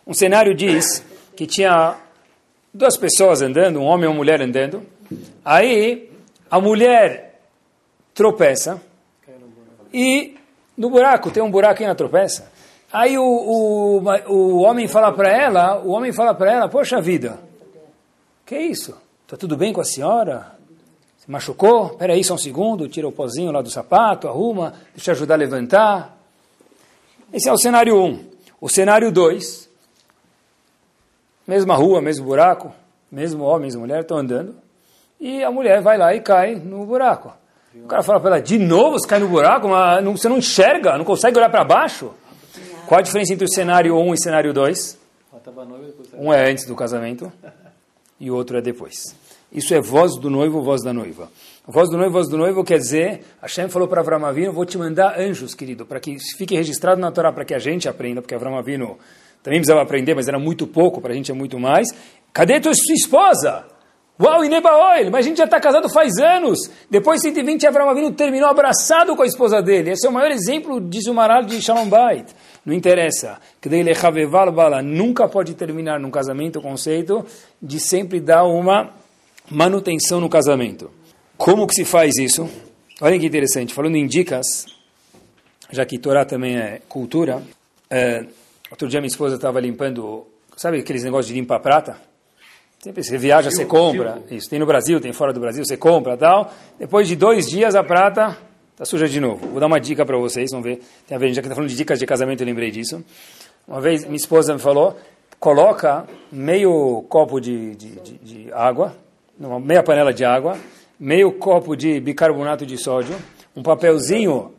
[0.08, 1.04] Um cenário diz
[1.36, 1.98] que tinha
[2.74, 4.82] duas pessoas andando, um homem e uma mulher andando.
[5.44, 6.10] Aí,
[6.50, 7.42] a mulher
[8.14, 8.82] tropeça
[9.94, 10.38] e
[10.78, 12.50] no buraco, tem um buraco aí na tropeça.
[12.94, 17.40] Aí o, o, o homem fala para ela, o homem fala para ela, poxa vida,
[18.46, 18.96] que é isso?
[19.32, 20.52] Está tudo bem com a senhora?
[21.18, 21.92] Se machucou?
[21.92, 25.36] Espera aí só um segundo, tira o pozinho lá do sapato, arruma, deixa eu ajudar
[25.36, 26.18] a levantar.
[27.32, 28.06] Esse é o cenário 1.
[28.06, 28.26] Um.
[28.60, 29.70] O cenário 2,
[31.48, 32.76] mesma rua, mesmo buraco,
[33.10, 34.54] mesmo homem, mesma mulher, estão andando,
[35.18, 37.32] e a mulher vai lá e cai no buraco.
[37.74, 40.40] O cara fala para ela, de novo você cai no buraco, mas não, você não
[40.40, 42.12] enxerga, não consegue olhar para baixo?
[42.86, 45.00] Qual a diferença entre o cenário 1 um e o cenário 2?
[46.16, 47.32] Um é antes do casamento
[48.22, 49.16] e o outro é depois.
[49.52, 51.30] Isso é voz do noivo, voz da noiva.
[51.68, 54.78] Voz do noivo, voz do noivo quer dizer, Hashem falou para Avram Avinu, vou te
[54.78, 58.36] mandar anjos, querido, para que fique registrado na Torá, para que a gente aprenda, porque
[58.36, 58.98] Avram Avinu
[59.44, 61.88] também precisava aprender, mas era muito pouco, para a gente é muito mais.
[62.32, 63.66] Cadê tua esposa?
[64.22, 66.60] Uau, Inebaoil, mas a gente já está casado faz anos.
[66.90, 69.92] Depois de 120, Avram Avinu terminou abraçado com a esposa dele.
[69.92, 72.28] Esse é o maior exemplo de Zumaral de Shalom Bait.
[72.66, 73.40] Não interessa.
[74.84, 77.26] Nunca pode terminar num casamento o conceito
[77.62, 78.92] de sempre dar uma
[79.50, 80.92] manutenção no casamento.
[81.38, 82.48] Como que se faz isso?
[83.02, 83.74] Olha que interessante.
[83.74, 84.66] Falando em dicas,
[85.72, 87.42] já que Torá também é cultura,
[87.90, 88.26] é,
[88.70, 91.98] outro dia minha esposa estava limpando, sabe aqueles negócios de limpar prata?
[92.80, 94.22] Sempre você viaja, você compra.
[94.30, 96.54] Isso tem no Brasil, tem fora do Brasil, você compra tal.
[96.80, 98.38] Depois de dois dias a prata
[98.74, 99.48] Está suja de novo.
[99.48, 100.82] Vou dar uma dica para vocês, vamos ver.
[101.08, 103.04] Tem a ver, já que está falando de dicas de casamento, eu lembrei disso.
[103.68, 104.98] Uma vez, minha esposa me falou,
[105.40, 108.96] coloca meio copo de, de, de, de água,
[109.40, 110.58] uma meia panela de água,
[111.00, 113.16] meio copo de bicarbonato de sódio,
[113.56, 114.54] um papelzinho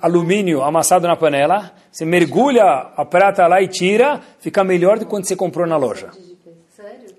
[0.00, 2.64] alumínio amassado na panela, você mergulha
[2.96, 6.10] a prata lá e tira, fica melhor do que quando você comprou na loja.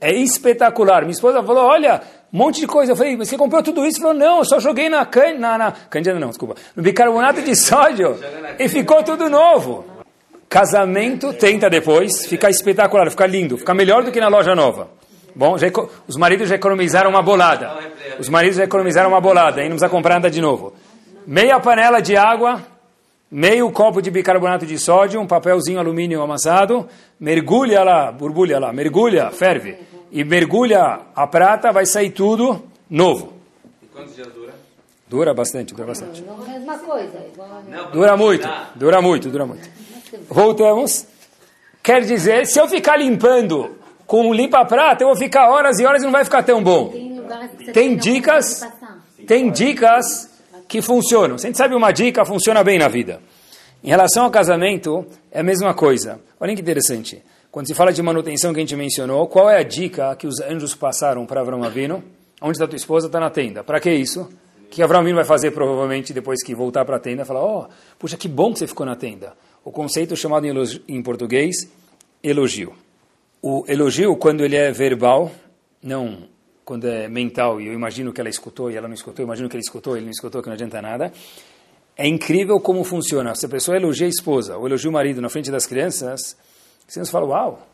[0.01, 1.01] É espetacular.
[1.01, 2.01] Minha esposa falou, olha,
[2.35, 2.91] um monte de coisa.
[2.91, 3.97] Eu falei, você comprou tudo isso?
[3.97, 5.35] Ele falou, não, eu só joguei na can...
[5.39, 5.73] na, na...
[6.19, 6.55] Não, desculpa.
[6.75, 8.19] No bicarbonato de sódio
[8.59, 9.85] e ficou tudo novo.
[10.49, 14.89] Casamento, tenta depois, fica espetacular, fica lindo, fica melhor do que na loja nova.
[15.33, 15.67] Bom, já,
[16.07, 17.71] os maridos já economizaram uma bolada.
[18.19, 20.73] Os maridos já economizaram uma bolada, aí não precisa comprar nada de novo.
[21.25, 22.61] Meia panela de água,
[23.31, 26.85] meio copo de bicarbonato de sódio, um papelzinho alumínio amassado,
[27.17, 33.33] mergulha lá, borbulha lá, mergulha, ferve e mergulha a prata, vai sair tudo novo.
[33.83, 34.53] E quantos dias dura?
[35.07, 36.21] Dura bastante, dura bastante.
[36.21, 37.25] Não, é a mesma coisa.
[37.91, 39.69] Dura muito, dura muito, dura muito.
[40.29, 41.05] Voltamos.
[41.83, 43.75] Quer dizer, se eu ficar limpando
[44.07, 46.91] com limpa-prata, eu vou ficar horas e horas e não vai ficar tão bom.
[47.73, 48.67] Tem dicas,
[49.27, 50.29] tem dicas
[50.67, 51.37] que funcionam.
[51.37, 53.21] Se a gente sabe uma dica, funciona bem na vida.
[53.83, 56.19] Em relação ao casamento, é a mesma coisa.
[56.39, 57.21] Olha que interessante.
[57.55, 60.41] Quando se fala de manutenção que a gente mencionou, qual é a dica que os
[60.41, 62.03] anjos passaram para Avram Avinu?
[62.41, 63.07] Onde está tua esposa?
[63.07, 63.63] Está na tenda.
[63.63, 64.23] Para que isso?
[64.23, 67.23] O que Avram Avinu vai fazer provavelmente depois que voltar para a tenda?
[67.23, 69.37] Falar, oh, puxa, que bom que você ficou na tenda.
[69.63, 71.71] O conceito chamado em, elogio, em português,
[72.21, 72.73] elogio.
[73.41, 75.31] O elogio, quando ele é verbal,
[75.81, 76.27] não
[76.65, 79.47] quando é mental, e eu imagino que ela escutou e ela não escutou, eu imagino
[79.47, 81.13] que ele escutou e ele não escutou, que não adianta nada,
[81.95, 83.33] é incrível como funciona.
[83.33, 86.35] Se a pessoa elogia a esposa ou elogia o marido na frente das crianças,
[86.87, 87.67] você nos fala, uau,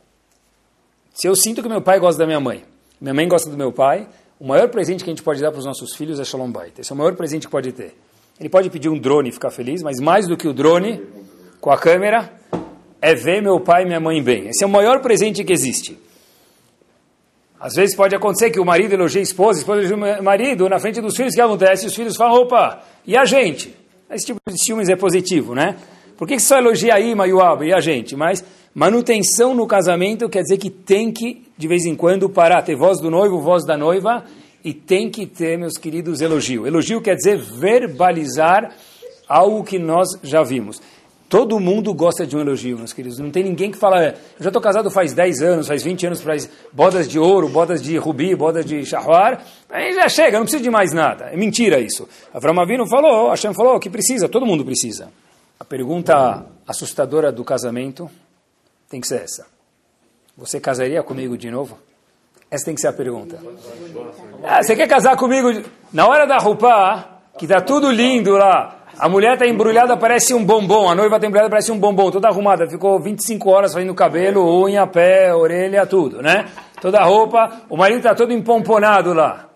[1.13, 2.63] se eu sinto que meu pai gosta da minha mãe,
[2.99, 4.07] minha mãe gosta do meu pai,
[4.39, 6.79] o maior presente que a gente pode dar para os nossos filhos é Shalom Bait.
[6.79, 7.95] Esse é o maior presente que pode ter.
[8.39, 11.01] Ele pode pedir um drone e ficar feliz, mas mais do que o drone,
[11.59, 12.33] com a câmera,
[13.01, 14.47] é ver meu pai e minha mãe bem.
[14.47, 15.97] Esse é o maior presente que existe.
[17.59, 20.67] Às vezes pode acontecer que o marido elogie a esposa, a esposa elogia o marido,
[20.67, 21.85] na frente dos filhos, o que acontece?
[21.85, 23.75] Os filhos falam, opa, e a gente?
[24.09, 25.77] Esse tipo de ciúmes é positivo, né?
[26.21, 28.15] Por que, só elogia a Ima e a gente?
[28.15, 32.75] Mas manutenção no casamento quer dizer que tem que, de vez em quando, parar, ter
[32.75, 34.23] voz do noivo, voz da noiva,
[34.63, 36.67] e tem que ter, meus queridos, elogio.
[36.67, 38.71] Elogio quer dizer verbalizar
[39.27, 40.79] algo que nós já vimos.
[41.27, 43.17] Todo mundo gosta de um elogio, meus queridos.
[43.17, 46.21] Não tem ninguém que fala, eu já estou casado faz 10 anos, faz 20 anos,
[46.21, 49.43] faz bodas de ouro, bodas de rubi, bodas de shahwar.
[49.67, 51.31] Aí já chega, não precisa de mais nada.
[51.33, 52.07] É mentira isso.
[52.31, 55.09] Avram Avinu falou, Hashem falou que precisa, todo mundo precisa.
[55.71, 58.11] Pergunta assustadora do casamento
[58.89, 59.47] tem que ser essa.
[60.35, 61.79] Você casaria comigo de novo?
[62.51, 63.39] Essa tem que ser a pergunta.
[64.43, 65.47] Ah, você quer casar comigo?
[65.93, 70.43] Na hora da roupa, que está tudo lindo lá, a mulher está embrulhada, parece um
[70.43, 70.89] bombom.
[70.89, 72.11] A noiva está embrulhada, parece um bombom.
[72.11, 72.67] Toda arrumada.
[72.67, 76.49] Ficou 25 horas fazendo cabelo, unha, pé, orelha, tudo, né?
[76.81, 77.61] Toda a roupa.
[77.69, 79.47] O marido está todo empomponado lá.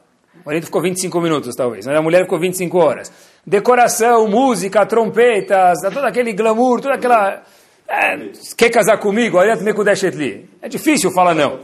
[0.45, 1.85] O marido ficou 25 minutos, talvez.
[1.85, 3.11] Mas a mulher ficou 25 horas.
[3.45, 7.43] Decoração, música, trompetas, todo aquele glamour, toda aquela...
[7.87, 8.17] É,
[8.57, 9.37] quer casar comigo?
[9.39, 11.59] É difícil falar não.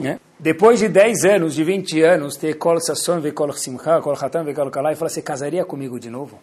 [0.00, 0.20] Né?
[0.38, 4.44] Depois de 10 anos, de 20 anos, ter kol sasson, ve kol simcha, kol hatan,
[4.44, 6.38] ve kol kalai, fala, você casaria comigo de novo?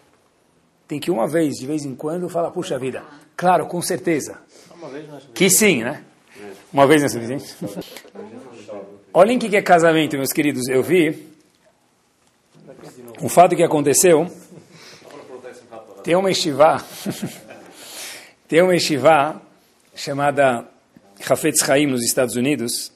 [0.93, 3.04] tem que uma vez, de vez em quando, falar, puxa vida,
[3.36, 4.38] claro, com certeza.
[5.34, 6.04] Que sim, né?
[6.72, 7.56] Uma vez não é suficiente?
[9.13, 10.67] Olhem o que é casamento, meus queridos.
[10.67, 11.30] Eu vi
[13.22, 14.28] um fato que aconteceu.
[16.04, 16.84] Tem uma estivá,
[18.46, 19.42] tem uma estivá
[19.96, 20.66] chamada
[21.30, 22.92] Hafetz Chaim nos Estados Unidos.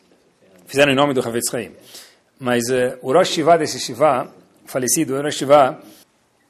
[0.66, 1.72] Fizeram em nome do Hafetz Chaim.
[2.38, 4.28] Mas uh, o Rosh Shivá desse Shivá,
[4.66, 5.80] falecido, o Rosh Shivá,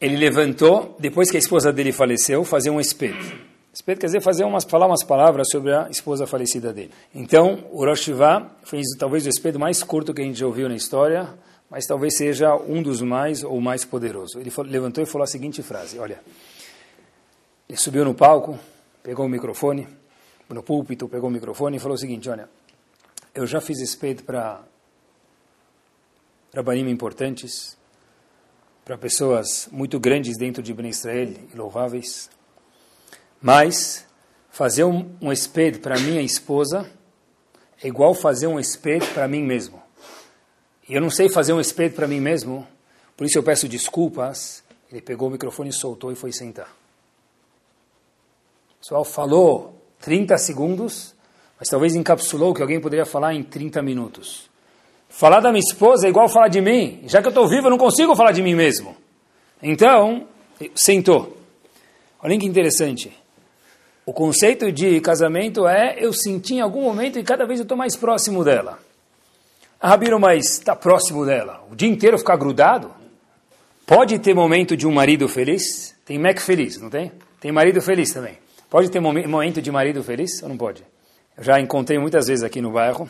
[0.01, 3.47] ele levantou, depois que a esposa dele faleceu, fazer um espeto.
[3.71, 6.89] Espeto quer dizer fazer umas, falar umas palavras sobre a esposa falecida dele.
[7.13, 10.67] Então, o Rosh Hashivá fez talvez o espeto mais curto que a gente já ouviu
[10.67, 11.29] na história,
[11.69, 14.39] mas talvez seja um dos mais ou mais poderoso.
[14.39, 16.19] Ele levantou e falou a seguinte frase, olha,
[17.67, 18.57] ele subiu no palco,
[19.03, 19.87] pegou o microfone,
[20.49, 22.49] no púlpito, pegou o microfone e falou o seguinte, olha,
[23.35, 24.61] eu já fiz espeto para
[26.49, 27.77] trabalhinhos importantes,
[28.85, 32.29] para pessoas muito grandes dentro de Ben Israel e louváveis.
[33.41, 34.07] Mas
[34.49, 35.31] fazer um, um
[35.81, 36.89] para minha esposa
[37.83, 39.83] é igual fazer um espelho para mim mesmo.
[40.87, 42.65] E eu não sei fazer um espelho para mim mesmo,
[43.17, 44.63] por isso eu peço desculpas.
[44.89, 46.73] Ele pegou o microfone, soltou e foi sentar.
[48.87, 51.13] Pessoal falou 30 segundos,
[51.59, 54.49] mas talvez encapsulou o que alguém poderia falar em 30 minutos.
[55.09, 57.01] Falar da minha esposa é igual falar de mim.
[57.05, 58.95] Já que eu estou vivo, eu não consigo falar de mim mesmo.
[59.61, 60.25] Então,
[60.73, 61.35] sentou.
[62.23, 63.11] Olha que interessante.
[64.05, 67.77] O conceito de casamento é eu senti em algum momento e cada vez eu estou
[67.77, 68.79] mais próximo dela.
[69.81, 71.61] Ah, Rabino, mas está próximo dela.
[71.69, 72.89] O dia inteiro ficar grudado?
[73.85, 75.93] Pode ter momento de um marido feliz?
[76.05, 77.11] Tem Mac feliz, não tem?
[77.41, 78.46] Tem marido feliz também.
[78.69, 80.83] Pode ter momento de marido feliz ou não pode?
[81.37, 83.09] Eu já encontrei muitas vezes aqui no bairro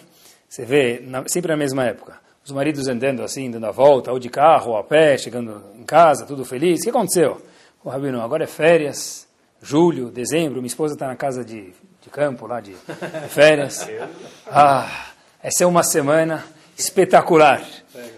[0.49, 4.19] você vê, na, sempre na mesma época, os maridos andando assim, dando a volta, ou
[4.19, 6.79] de carro, ou a pé, chegando em casa, tudo feliz.
[6.79, 7.41] O que aconteceu?
[7.83, 9.27] O Rabino, agora é férias,
[9.61, 13.87] julho, dezembro, minha esposa está na casa de, de campo, lá de, de férias.
[14.49, 15.07] Ah,
[15.43, 16.45] essa é uma semana
[16.77, 17.61] espetacular.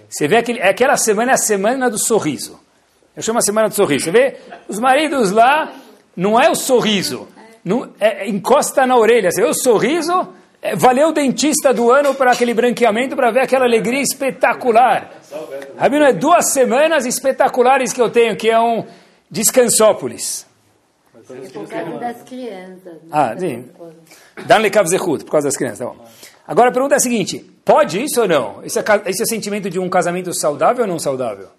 [0.07, 2.59] Você vê aquele, aquela semana é a semana do sorriso.
[3.15, 4.05] Eu chamo a semana do sorriso.
[4.05, 5.73] Você vê os maridos lá,
[6.15, 7.27] não é o sorriso,
[7.63, 9.31] não, é, encosta na orelha.
[9.31, 10.29] Você vê o sorriso,
[10.61, 15.11] é, valeu o dentista do ano para aquele branqueamento, para ver aquela alegria espetacular.
[15.77, 18.85] Rabino, é duas semanas espetaculares que eu tenho, que é um
[19.29, 20.47] Descansópolis.
[21.53, 22.97] por causa das crianças.
[23.11, 23.69] Ah, sim.
[24.47, 25.97] Dan-le por causa das crianças, tá bom.
[26.47, 28.63] Agora a pergunta é a seguinte, pode isso ou não?
[28.63, 31.49] Esse é, esse é o sentimento de um casamento saudável ou não saudável?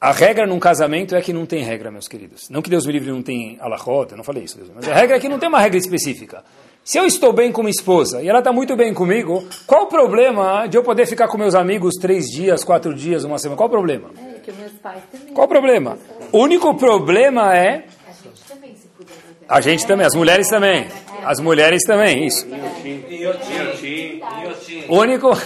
[0.00, 2.48] A regra num casamento é que não tem regra, meus queridos.
[2.48, 4.56] Não que Deus me livre não tem alahota, não falei isso.
[4.72, 6.44] Mas a regra é que não tem uma regra específica.
[6.84, 9.86] Se eu estou bem com minha esposa e ela está muito bem comigo, qual o
[9.86, 13.56] problema de eu poder ficar com meus amigos três dias, quatro dias, uma semana?
[13.56, 14.10] Qual o problema?
[14.16, 15.34] É, que meus pais também.
[15.34, 15.98] Qual o problema?
[16.30, 17.84] O único problema é...
[18.06, 19.14] A gente também, se puder.
[19.48, 20.86] A gente também, as mulheres também.
[21.24, 22.46] As mulheres também, isso.
[24.88, 25.36] O único...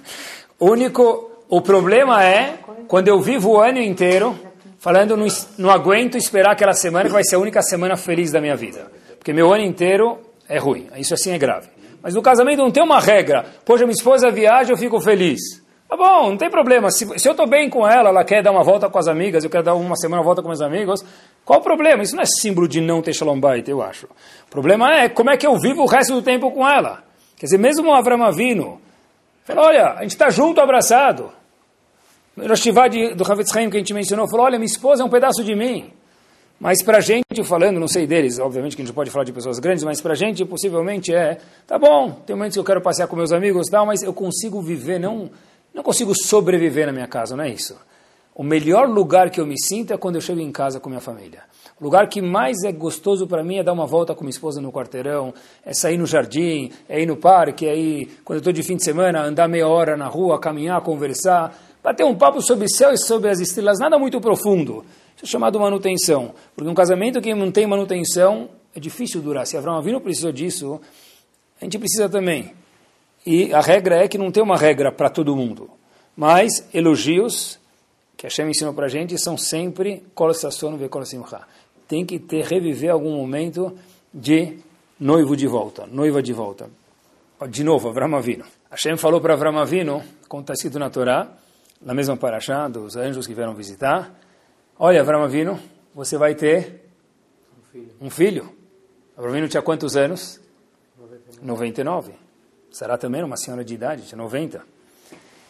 [0.58, 1.30] único...
[1.50, 2.58] O problema é
[2.88, 4.36] quando eu vivo o ano inteiro
[4.78, 5.26] falando, não,
[5.58, 8.90] não aguento esperar aquela semana que vai ser a única semana feliz da minha vida.
[9.18, 10.18] Porque meu ano inteiro
[10.48, 10.88] é ruim.
[10.96, 11.68] Isso assim é grave.
[12.02, 13.44] Mas no casamento não tem uma regra.
[13.64, 15.62] Poxa, minha esposa viaja, eu fico feliz.
[15.88, 16.90] Tá bom, não tem problema.
[16.90, 19.42] Se, se eu estou bem com ela, ela quer dar uma volta com as amigas,
[19.42, 21.04] eu quero dar uma semana volta com meus amigos,
[21.44, 22.02] qual o problema?
[22.02, 24.06] Isso não é símbolo de não ter shalom bait, eu acho.
[24.06, 27.02] O problema é como é que eu vivo o resto do tempo com ela.
[27.36, 28.78] Quer dizer, mesmo o Avram Avinu,
[29.44, 31.32] falou, olha, a gente está junto, abraçado.
[32.38, 32.66] No Rosh
[33.16, 35.56] do Havetz Haim que a gente mencionou, falou, olha, minha esposa é um pedaço de
[35.56, 35.90] mim.
[36.60, 39.32] Mas para a gente, falando, não sei deles, obviamente que a gente pode falar de
[39.32, 42.80] pessoas grandes, mas para a gente possivelmente é, tá bom, tem momentos que eu quero
[42.80, 45.28] passear com meus amigos tal, mas eu consigo viver, não,
[45.74, 47.76] não consigo sobreviver na minha casa, não é isso.
[48.36, 51.00] O melhor lugar que eu me sinto é quando eu chego em casa com minha
[51.00, 51.42] família.
[51.80, 54.60] O lugar que mais é gostoso para mim é dar uma volta com minha esposa
[54.60, 55.34] no quarteirão,
[55.66, 58.76] é sair no jardim, é ir no parque, é ir, quando eu estou de fim
[58.76, 61.52] de semana, andar meia hora na rua, caminhar, conversar,
[61.88, 64.84] bater um papo sobre o céu e sobre as estrelas, nada muito profundo.
[65.16, 66.34] Isso é chamado manutenção.
[66.54, 69.46] Porque um casamento que não tem manutenção é difícil durar.
[69.46, 70.80] Se Abraão Avino precisou disso,
[71.58, 72.52] a gente precisa também.
[73.24, 75.70] E a regra é que não tem uma regra para todo mundo.
[76.14, 77.58] Mas elogios,
[78.18, 80.02] que a Hashem ensinou para a gente, são sempre.
[81.88, 83.74] Tem que ter, reviver algum momento
[84.12, 84.58] de
[85.00, 86.68] noivo de volta, noiva de volta.
[87.48, 88.44] De novo, Avram Avino.
[88.70, 91.28] Hashem falou para Avram Avino, como está escrito na Torá,
[91.80, 94.18] na mesma paraxá, dos anjos que vieram visitar,
[94.80, 95.28] Olha, Avram
[95.92, 96.84] você vai ter
[98.00, 98.48] um filho.
[99.20, 100.40] Um tinha quantos anos?
[101.42, 102.12] 99.
[102.12, 102.12] 99.
[102.70, 104.62] Sará também era uma senhora de idade, tinha 90.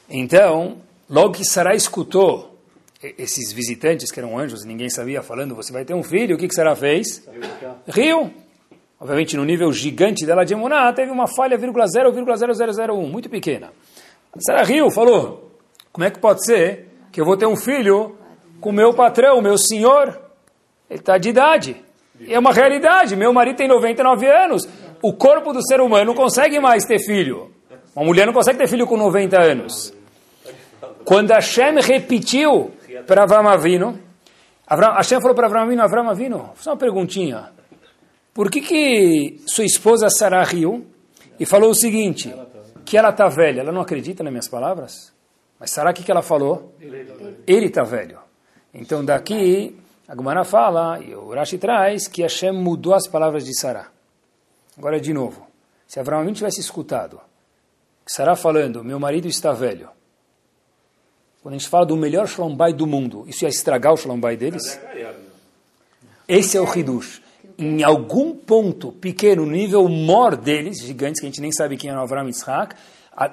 [0.08, 0.78] Então,
[1.10, 2.56] logo que Sará escutou
[3.02, 6.48] esses visitantes que eram anjos, ninguém sabia, falando, você vai ter um filho, o que,
[6.48, 7.28] que Sará fez?
[7.86, 8.32] Riu.
[8.98, 13.70] Obviamente, no nível gigante dela de Emuná, teve uma falha 0,0001, muito pequena.
[14.40, 15.47] Sará riu, falou,
[15.98, 18.16] como é que pode ser que eu vou ter um filho
[18.60, 20.16] com meu patrão, meu senhor,
[20.88, 21.84] ele está de idade.
[22.20, 23.16] E é uma realidade.
[23.16, 24.62] Meu marido tem 99 anos.
[25.02, 27.50] O corpo do ser humano não consegue mais ter filho.
[27.96, 29.92] Uma mulher não consegue ter filho com 90 anos.
[31.04, 32.70] Quando Hashem repetiu
[33.04, 33.98] para Avram Avinu,
[34.68, 37.50] Avram, Hashem falou para Avram Avinu, Avram Avinu, só uma perguntinha.
[38.32, 40.86] Por que, que sua esposa Sarah riu
[41.40, 42.32] e falou o seguinte,
[42.84, 43.62] que ela está velha?
[43.62, 45.17] Ela não acredita nas minhas palavras?
[45.58, 46.74] Mas o que, que ela falou?
[47.46, 48.18] Ele está velho.
[48.72, 53.58] Então daqui, a Gumara fala, e o Rashi traz, que Hashem mudou as palavras de
[53.58, 53.88] Sarah.
[54.76, 55.46] Agora de novo,
[55.86, 57.20] se Abraão tivesse escutado,
[58.06, 59.88] Sarah falando, meu marido está velho,
[61.42, 64.78] quando a gente fala do melhor shalom do mundo, isso ia estragar o shalom deles?
[66.26, 67.22] Esse é o Hidush.
[67.56, 71.94] Em algum ponto pequeno, nível mor deles, gigantes, que a gente nem sabe quem é
[71.94, 72.76] o Avram Yitzhak,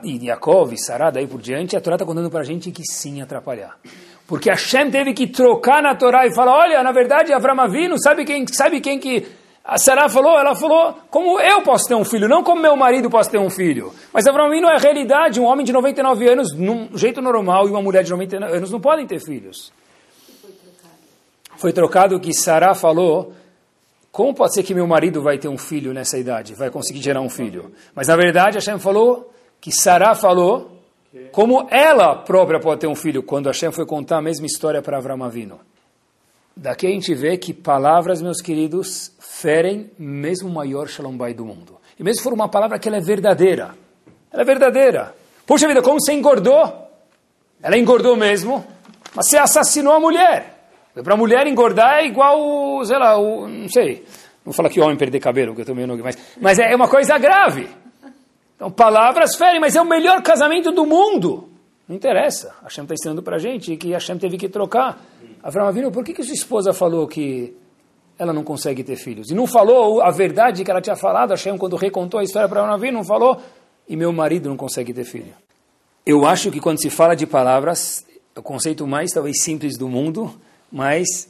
[0.03, 3.21] e Yaakov, e daí por diante, a Torá está contando para a gente que sim
[3.21, 3.77] atrapalhar.
[4.27, 8.25] Porque Hashem teve que trocar na Torá e falar, olha, na verdade, Avram Avinu, sabe
[8.25, 9.27] quem, sabe quem que
[9.63, 10.37] a Sarah falou?
[10.39, 13.49] Ela falou, como eu posso ter um filho, não como meu marido posso ter um
[13.49, 13.93] filho.
[14.11, 17.71] Mas Avram Avinu é a realidade, um homem de 99 anos, num jeito normal, e
[17.71, 19.71] uma mulher de 99 anos não podem ter filhos.
[21.57, 23.33] Foi trocado que Sarah falou,
[24.11, 27.21] como pode ser que meu marido vai ter um filho nessa idade, vai conseguir gerar
[27.21, 27.71] um filho?
[27.93, 30.81] Mas na verdade Hashem falou, que Sarah falou,
[31.31, 34.97] como ela própria pode ter um filho, quando Hashem foi contar a mesma história para
[34.97, 35.59] Avram Avinu.
[36.55, 41.45] Daqui a gente vê que palavras, meus queridos, ferem mesmo o maior Shalom Bay do
[41.45, 41.77] mundo.
[41.99, 43.75] E mesmo se for uma palavra que ela é verdadeira.
[44.31, 45.15] Ela é verdadeira.
[45.45, 46.89] Puxa vida, como você engordou?
[47.61, 48.65] Ela engordou mesmo,
[49.13, 50.69] mas você assassinou a mulher.
[51.03, 54.05] Para a mulher engordar é igual, sei lá, o, não sei.
[54.45, 55.97] Não vou falar que homem perder cabelo, porque eu também não...
[55.97, 57.67] Mas, mas é uma coisa grave.
[58.55, 61.49] Então, palavras ferem, mas é o melhor casamento do mundo.
[61.87, 62.55] Não interessa.
[62.61, 65.01] A Hashem está ensinando para a gente que a Hashem teve que trocar.
[65.43, 67.55] Avram Avinu, por que, que sua esposa falou que
[68.17, 69.29] ela não consegue ter filhos?
[69.29, 72.49] E não falou a verdade que ela tinha falado, a Hashem, quando recontou a história
[72.49, 73.39] para Avram Avinu, não falou,
[73.87, 75.33] e meu marido não consegue ter filho.
[76.05, 79.87] Eu acho que quando se fala de palavras, é o conceito mais talvez simples do
[79.87, 80.33] mundo,
[80.71, 81.27] mas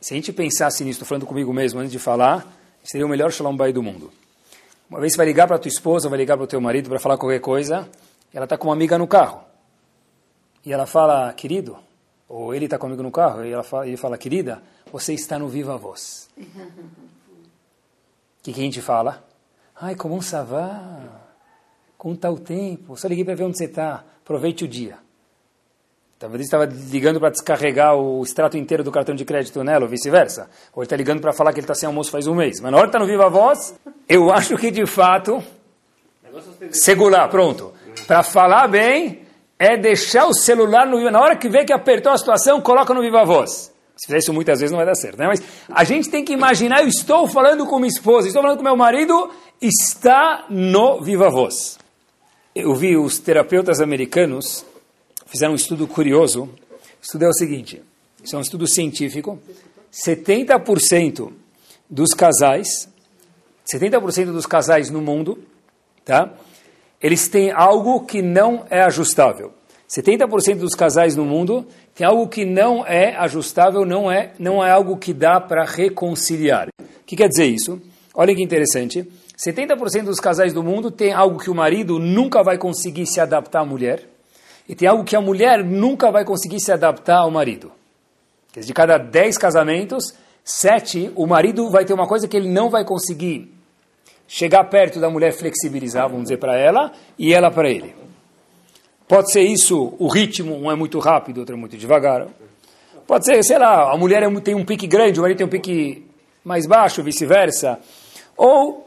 [0.00, 2.46] se a gente pensasse nisso, estou falando comigo mesmo antes de falar,
[2.82, 4.10] seria o melhor Shalom Bay do mundo.
[4.88, 6.98] Uma vez você vai ligar para tua esposa, vai ligar para o teu marido para
[6.98, 7.86] falar qualquer coisa,
[8.32, 9.44] ela está com uma amiga no carro.
[10.64, 11.76] E ela fala, querido,
[12.26, 15.76] ou ele está comigo no carro, e fala, ele fala, querida, você está no Viva
[15.76, 16.30] Voz.
[16.38, 16.42] O
[18.42, 19.22] que, que a gente fala?
[19.78, 21.02] Ai, como um savá,
[21.98, 24.98] com tal tempo, só liguei para ver onde você está, aproveite o dia.
[26.18, 30.50] Talvez estava ligando para descarregar o extrato inteiro do cartão de crédito nela, ou vice-versa.
[30.74, 32.60] Ou ele está ligando para falar que ele está sem almoço faz um mês.
[32.60, 33.72] Mas na hora que está no Viva Voz,
[34.08, 35.40] eu acho que de fato,
[36.72, 37.72] segurar, pronto.
[38.04, 39.22] Para falar bem,
[39.56, 43.00] é deixar o celular no Na hora que vê que apertou a situação, coloca no
[43.00, 43.72] Viva Voz.
[43.96, 45.26] Se fizer isso muitas vezes não vai dar certo, né?
[45.28, 48.64] Mas a gente tem que imaginar, eu estou falando com minha esposa, estou falando com
[48.64, 51.78] meu marido, está no Viva Voz.
[52.54, 54.64] Eu vi os terapeutas americanos
[55.28, 56.44] fizeram um estudo curioso.
[56.44, 57.82] O estudo é o seguinte,
[58.22, 59.38] isso é um estudo científico,
[59.92, 61.32] 70%
[61.88, 62.88] dos casais,
[63.72, 65.38] 70% dos casais no mundo,
[66.04, 66.32] tá?
[67.00, 69.52] Eles têm algo que não é ajustável.
[69.88, 74.70] 70% dos casais no mundo tem algo que não é ajustável, não é, não é
[74.70, 76.68] algo que dá para reconciliar.
[76.78, 77.80] O que quer dizer isso?
[78.14, 79.06] Olha que interessante.
[79.38, 83.60] 70% dos casais do mundo tem algo que o marido nunca vai conseguir se adaptar
[83.60, 84.02] à mulher,
[84.68, 87.72] e tem algo que a mulher nunca vai conseguir se adaptar ao marido.
[88.54, 90.12] De cada 10 casamentos,
[90.44, 93.52] 7, o marido vai ter uma coisa que ele não vai conseguir
[94.26, 97.94] chegar perto da mulher, flexibilizar, vamos dizer, para ela, e ela para ele.
[99.06, 102.26] Pode ser isso, o ritmo, um é muito rápido, outro é muito devagar.
[103.06, 105.50] Pode ser, sei lá, a mulher é tem um pique grande, o marido tem um
[105.50, 106.04] pique
[106.44, 107.78] mais baixo, vice-versa.
[108.36, 108.86] Ou,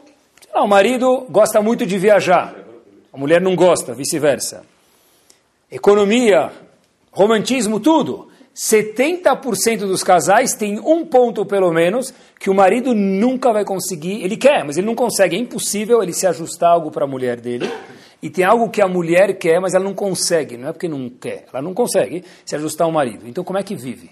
[0.54, 2.54] lá, o marido gosta muito de viajar,
[3.12, 4.64] a mulher não gosta, vice-versa.
[5.72, 6.52] Economia,
[7.12, 8.30] romantismo, tudo.
[8.54, 14.22] 70% dos casais tem um ponto, pelo menos, que o marido nunca vai conseguir.
[14.24, 15.36] Ele quer, mas ele não consegue.
[15.36, 17.72] É impossível ele se ajustar algo para a mulher dele.
[18.22, 20.58] E tem algo que a mulher quer, mas ela não consegue.
[20.58, 23.28] Não é porque não quer, ela não consegue se ajustar ao marido.
[23.28, 24.12] Então, como é que vive?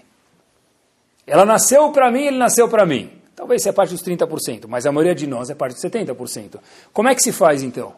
[1.26, 3.10] Ela nasceu para mim, ele nasceu para mim.
[3.36, 6.58] Talvez seja parte dos 30%, mas a maioria de nós é parte dos 70%.
[6.92, 7.94] Como é que se faz, então?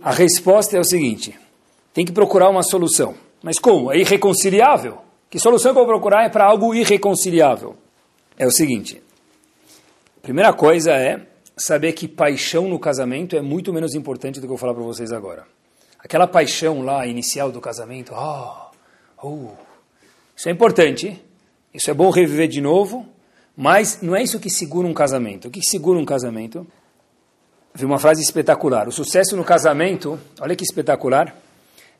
[0.00, 1.36] A resposta é o seguinte:
[1.98, 3.16] tem que procurar uma solução.
[3.42, 3.90] Mas como?
[3.92, 4.98] É irreconciliável?
[5.28, 7.74] Que solução que eu vou procurar é para algo irreconciliável?
[8.38, 9.02] É o seguinte:
[10.16, 11.26] a primeira coisa é
[11.56, 14.84] saber que paixão no casamento é muito menos importante do que eu vou falar para
[14.84, 15.44] vocês agora.
[15.98, 19.50] Aquela paixão lá inicial do casamento, oh, oh,
[20.36, 21.20] isso é importante,
[21.74, 23.08] isso é bom reviver de novo,
[23.56, 25.48] mas não é isso que segura um casamento.
[25.48, 26.64] O que segura um casamento?
[27.74, 28.86] Vi uma frase espetacular.
[28.86, 31.34] O sucesso no casamento, olha que espetacular,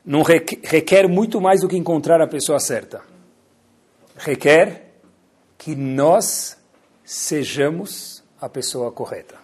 [0.05, 3.01] não requer muito mais do que encontrar a pessoa certa.
[4.15, 4.89] Requer
[5.57, 6.57] que nós
[7.03, 9.35] sejamos a pessoa correta.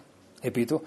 [0.42, 0.82] Repito,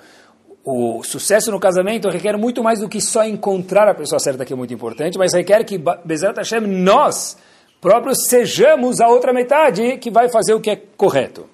[0.63, 4.53] o sucesso no casamento requer muito mais do que só encontrar a pessoa certa, que
[4.53, 7.37] é muito importante, mas requer que, Bezerra Hashem, nós
[7.81, 11.47] próprios sejamos a outra metade que vai fazer o que é correto.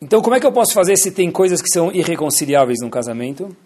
[0.00, 3.56] Então, como é que eu posso fazer se tem coisas que são irreconciliáveis no casamento?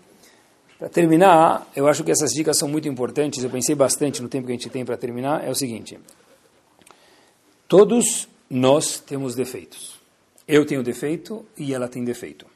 [0.82, 4.46] Para terminar, eu acho que essas dicas são muito importantes, eu pensei bastante no tempo
[4.46, 5.96] que a gente tem para terminar, é o seguinte.
[7.68, 10.00] Todos nós temos defeitos.
[10.48, 12.46] Eu tenho defeito e ela tem defeito.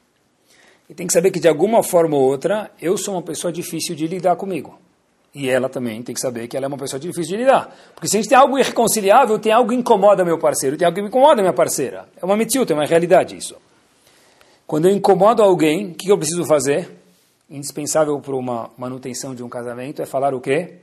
[0.91, 3.95] E tem que saber que de alguma forma ou outra, eu sou uma pessoa difícil
[3.95, 4.77] de lidar comigo.
[5.33, 7.73] E ela também tem que saber que ela é uma pessoa difícil de lidar.
[7.95, 10.97] Porque se a gente tem algo irreconciliável, tem algo que incomoda meu parceiro, tem algo
[10.97, 12.09] que me incomoda minha parceira.
[12.21, 13.55] É uma mitzvah, é uma realidade isso.
[14.67, 17.06] Quando eu incomodo alguém, o que eu preciso fazer?
[17.49, 20.79] Indispensável para uma manutenção de um casamento é falar o quê?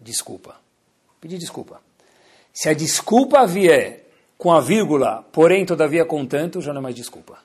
[0.00, 0.56] Desculpa.
[1.20, 1.80] Pedir desculpa.
[2.52, 4.04] Se a desculpa vier
[4.36, 7.38] com a vírgula, porém, todavia, contanto, já não é mais desculpa.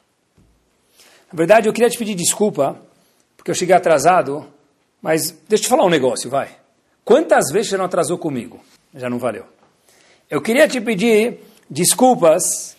[1.32, 2.80] Na verdade, eu queria te pedir desculpa,
[3.36, 4.46] porque eu cheguei atrasado,
[5.02, 6.56] mas deixa eu te falar um negócio, vai.
[7.04, 8.60] Quantas vezes você não atrasou comigo?
[8.94, 9.46] Já não valeu.
[10.30, 11.40] Eu queria te pedir
[11.70, 12.78] desculpas,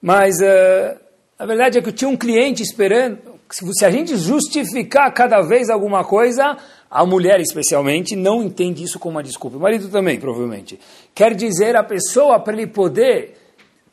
[0.00, 1.00] mas uh,
[1.38, 3.33] a verdade é que eu tinha um cliente esperando.
[3.50, 6.56] Se a gente justificar cada vez alguma coisa,
[6.90, 9.56] a mulher especialmente não entende isso como uma desculpa.
[9.56, 10.78] O marido também, provavelmente.
[11.14, 13.36] Quer dizer, a pessoa, para ele poder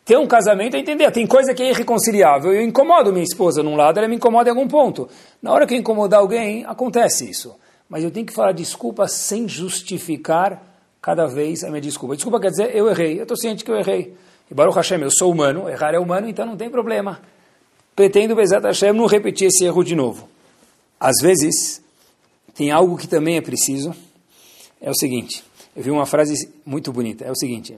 [0.04, 2.54] ter um casamento é entender, tem coisa que é irreconciliável.
[2.54, 5.08] Eu incomodo minha esposa num lado, ela me incomoda em algum ponto.
[5.42, 7.56] Na hora que eu incomodar alguém, acontece isso.
[7.88, 10.62] Mas eu tenho que falar desculpa sem justificar
[11.02, 12.16] cada vez a minha desculpa.
[12.16, 14.16] Desculpa quer dizer, eu errei, eu estou ciente que eu errei.
[14.50, 17.20] E Baruch Hashem, eu sou humano, errar é humano, então não tem problema.
[17.96, 20.28] Pretendo, Bezat Hashem, não repetir esse erro de novo.
[21.00, 21.82] Às vezes,
[22.54, 23.96] tem algo que também é preciso,
[24.80, 25.44] é o seguinte,
[25.76, 27.78] eu vi uma frase muito bonita, é o seguinte,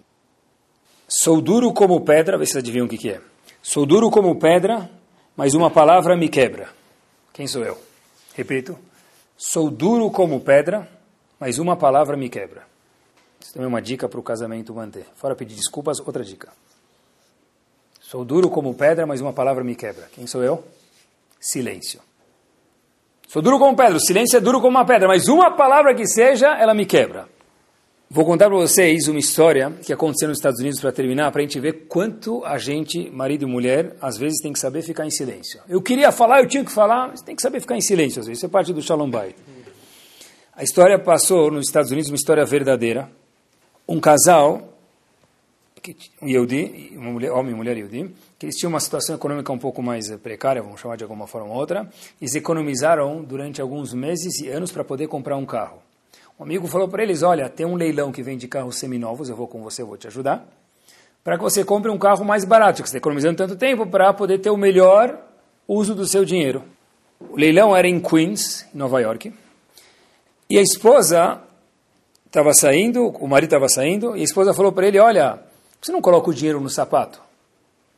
[1.16, 3.22] Sou duro como pedra, vê se vocês adivinham o que, que é.
[3.62, 4.90] Sou duro como pedra,
[5.38, 6.70] mas uma palavra me quebra.
[7.32, 7.78] Quem sou eu?
[8.34, 8.78] Repito.
[9.38, 10.90] Sou duro como pedra,
[11.40, 12.64] mas uma palavra me quebra.
[13.40, 15.06] Isso também é uma dica para o casamento manter.
[15.16, 16.52] Fora pedir desculpas, outra dica.
[18.14, 20.08] Sou duro como pedra, mas uma palavra me quebra.
[20.14, 20.64] Quem sou eu?
[21.40, 22.00] Silêncio.
[23.28, 26.06] Sou duro como pedra, o silêncio é duro como uma pedra, mas uma palavra que
[26.06, 27.28] seja, ela me quebra.
[28.08, 31.44] Vou contar para vocês uma história que aconteceu nos Estados Unidos para terminar, para a
[31.44, 35.10] gente ver quanto a gente, marido e mulher, às vezes tem que saber ficar em
[35.10, 35.60] silêncio.
[35.68, 38.28] Eu queria falar, eu tinha que falar, mas tem que saber ficar em silêncio às
[38.28, 38.38] vezes.
[38.38, 39.10] Isso é parte do Shalom.
[40.56, 43.10] A história passou nos Estados Unidos, uma história verdadeira.
[43.90, 44.73] Um casal
[45.84, 48.10] que um Yehudi, uma mulher, homem e mulher Yehudi,
[48.40, 51.28] que eles tinham uma situação econômica um pouco mais eh, precária, vamos chamar de alguma
[51.28, 51.90] forma ou outra,
[52.22, 55.80] eles economizaram durante alguns meses e anos para poder comprar um carro.
[56.40, 59.46] Um amigo falou para eles, olha, tem um leilão que vende carros seminovos, eu vou
[59.46, 60.48] com você, eu vou te ajudar,
[61.22, 64.14] para que você compre um carro mais barato, que você está economizando tanto tempo para
[64.14, 65.20] poder ter o melhor
[65.68, 66.64] uso do seu dinheiro.
[67.20, 69.34] O leilão era em Queens, Nova York,
[70.50, 71.42] e a esposa
[72.26, 75.40] estava saindo, o marido estava saindo, e a esposa falou para ele, olha,
[75.84, 77.22] você não coloca o dinheiro no sapato?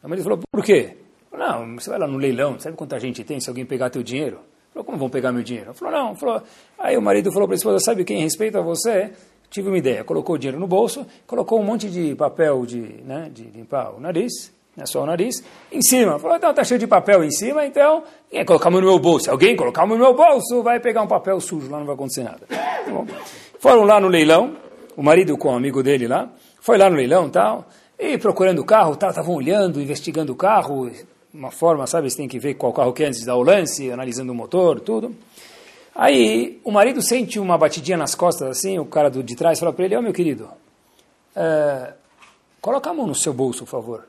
[0.04, 0.98] O marido falou, por quê?
[1.32, 4.40] Não, você vai lá no leilão, sabe quanta gente tem se alguém pegar teu dinheiro?
[4.74, 5.74] Falou, como vão pegar meu dinheiro?
[5.74, 6.16] Falou, não.
[6.16, 6.42] Falou,
[6.80, 9.12] aí o marido falou para a esposa, sabe quem respeita você?
[9.50, 13.30] Tive uma ideia, colocou o dinheiro no bolso, colocou um monte de papel de, né,
[13.32, 16.18] de limpar o nariz, né, só o nariz, em cima.
[16.18, 19.30] Falou, então tá cheio de papel em cima, então, quem é colocar no meu bolso?
[19.30, 22.46] Alguém colocar no meu bolso, vai pegar um papel sujo, lá não vai acontecer nada.
[22.48, 22.84] Tá.
[23.60, 24.58] Foram lá no leilão,
[24.98, 26.30] o marido com o amigo dele lá,
[26.66, 30.92] foi lá no leilão tal, e procurando o carro, estavam olhando, investigando o carro,
[31.32, 33.44] uma forma, sabe, você tem que ver qual carro que é antes de dar o
[33.44, 35.16] lance, analisando o motor, tudo.
[35.94, 39.72] Aí o marido sente uma batidinha nas costas, assim, o cara do, de trás fala
[39.72, 40.50] para ele, ó oh, meu querido,
[41.36, 41.94] é,
[42.60, 44.04] coloca a mão no seu bolso, por favor.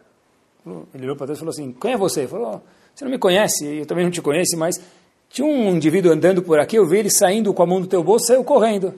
[0.94, 2.20] Ele olhou para trás e falou assim, quem é você?
[2.20, 2.62] Ele falou,
[2.94, 4.80] você não me conhece, eu também não te conheço, mas
[5.28, 8.02] tinha um indivíduo andando por aqui, eu vi ele saindo com a mão do teu
[8.02, 8.94] bolso, saiu correndo.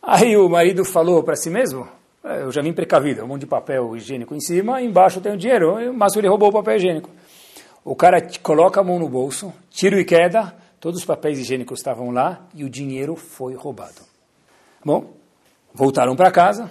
[0.00, 1.95] Aí o marido falou para si mesmo,
[2.26, 5.94] eu já vim precavido, um monte de papel higiênico em cima, embaixo tem o dinheiro,
[5.94, 7.08] mas ele roubou o papel higiênico.
[7.84, 12.10] O cara coloca a mão no bolso, tiro e queda, todos os papéis higiênicos estavam
[12.10, 14.02] lá e o dinheiro foi roubado.
[14.84, 15.12] Bom,
[15.72, 16.70] voltaram para casa,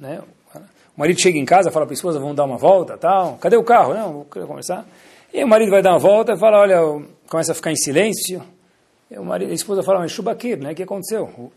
[0.00, 0.20] né?
[0.96, 3.36] O marido chega em casa, fala para a esposa, vamos dar uma volta, tal.
[3.36, 3.94] Cadê o carro?
[3.94, 4.86] Não, vou conversar.
[5.32, 6.80] E o marido vai dar uma volta e fala, olha,
[7.28, 8.42] começa a ficar em silêncio.
[9.10, 10.72] E o marido, a esposa fala, mas Shubakir, né?
[10.72, 11.52] O que aconteceu?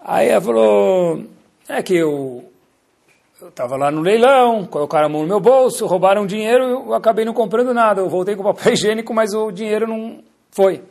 [0.00, 1.24] Aí ela falou,
[1.68, 2.49] é que eu
[3.40, 7.24] eu estava lá no leilão, colocaram a mão no meu bolso, roubaram dinheiro, eu acabei
[7.24, 8.00] não comprando nada.
[8.00, 10.82] Eu voltei com papel higiênico, mas o dinheiro não foi.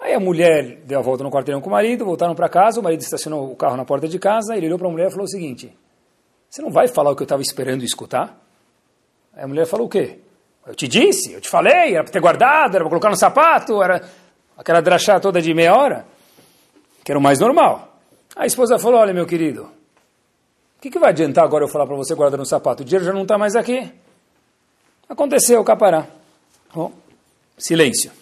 [0.00, 2.82] Aí a mulher deu a volta no quarteirão com o marido, voltaram para casa, o
[2.82, 5.24] marido estacionou o carro na porta de casa, ele olhou para a mulher e falou
[5.24, 5.72] o seguinte,
[6.50, 8.38] você não vai falar o que eu estava esperando escutar?
[9.32, 10.18] Aí a mulher falou o quê?
[10.66, 13.82] Eu te disse, eu te falei, era para ter guardado, era para colocar no sapato,
[13.82, 14.02] era
[14.58, 16.04] aquela drachá toda de meia hora,
[17.04, 17.96] que era o mais normal.
[18.36, 19.70] A esposa falou, olha meu querido,
[20.84, 22.82] que, que vai adiantar agora eu falar para você guardar no sapato?
[22.82, 23.90] O dinheiro já não está mais aqui.
[25.08, 26.06] Aconteceu, capará.
[26.74, 26.92] Bom,
[27.56, 28.12] silêncio.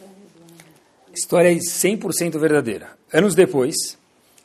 [1.12, 2.90] História 100% verdadeira.
[3.12, 3.74] Anos depois,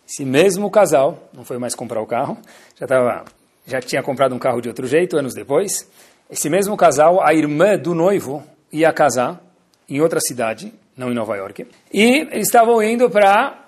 [0.09, 2.39] esse mesmo casal, não foi mais comprar o carro,
[2.79, 3.25] já, tava,
[3.67, 5.87] já tinha comprado um carro de outro jeito, anos depois,
[6.27, 9.39] esse mesmo casal, a irmã do noivo, ia casar
[9.87, 13.63] em outra cidade, não em Nova York, e eles estavam indo para...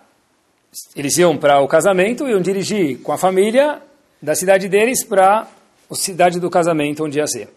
[0.95, 3.82] Eles iam para o casamento, iam dirigir com a família
[4.22, 5.47] da cidade deles para
[5.89, 7.49] a cidade do casamento, onde ia ser.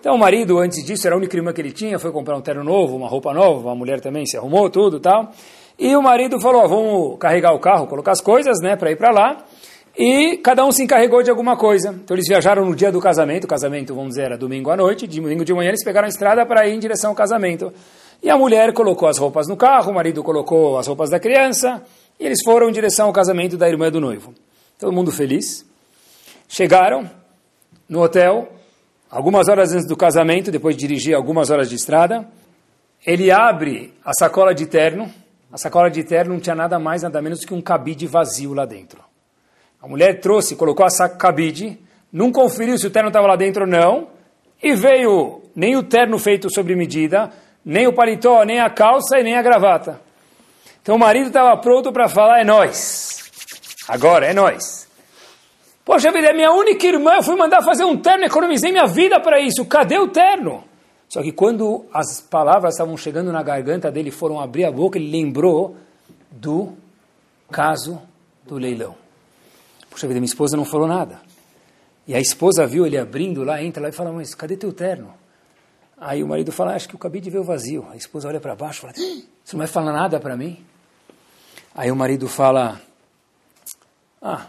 [0.00, 2.40] Então o marido, antes disso, era a única irmã que ele tinha, foi comprar um
[2.40, 5.30] terno novo, uma roupa nova, uma mulher também se arrumou, tudo tal.
[5.78, 9.10] E o marido falou, vamos carregar o carro, colocar as coisas, né, para ir para
[9.10, 9.44] lá.
[9.96, 11.90] E cada um se encarregou de alguma coisa.
[11.90, 15.06] Então eles viajaram no dia do casamento, o casamento, vamos dizer, era domingo à noite,
[15.06, 17.72] domingo de manhã eles pegaram a estrada para ir em direção ao casamento.
[18.22, 21.82] E a mulher colocou as roupas no carro, o marido colocou as roupas da criança,
[22.18, 24.34] e eles foram em direção ao casamento da irmã do noivo.
[24.78, 25.69] Todo mundo feliz.
[26.52, 27.08] Chegaram
[27.88, 28.48] no hotel,
[29.08, 32.26] algumas horas antes do casamento, depois de dirigir algumas horas de estrada.
[33.06, 35.08] Ele abre a sacola de terno.
[35.52, 38.66] A sacola de terno não tinha nada mais, nada menos que um cabide vazio lá
[38.66, 39.00] dentro.
[39.80, 41.78] A mulher trouxe, colocou a cabide,
[42.12, 44.08] não conferiu se o terno estava lá dentro ou não,
[44.60, 47.30] e veio nem o terno feito sobre medida,
[47.64, 50.00] nem o paletó, nem a calça e nem a gravata.
[50.82, 53.30] Então o marido estava pronto para falar: é nós.
[53.88, 54.79] Agora é nós.
[55.84, 59.18] Poxa vida, é minha única irmã, eu fui mandar fazer um terno, economizei minha vida
[59.20, 59.64] para isso.
[59.64, 60.64] Cadê o terno?
[61.08, 65.10] Só que quando as palavras estavam chegando na garganta dele, foram abrir a boca, ele
[65.10, 65.76] lembrou
[66.30, 66.72] do
[67.50, 68.00] caso
[68.44, 68.94] do leilão.
[69.90, 71.20] Poxa vida, minha esposa não falou nada.
[72.06, 75.12] E a esposa viu ele abrindo lá, entra lá e fala, mas cadê teu terno?
[75.98, 77.86] Aí o marido fala, acho que eu acabei de ver o vazio.
[77.90, 80.64] A esposa olha para baixo e fala, você não vai falar nada para mim?
[81.74, 82.80] Aí o marido fala,
[84.22, 84.46] ah,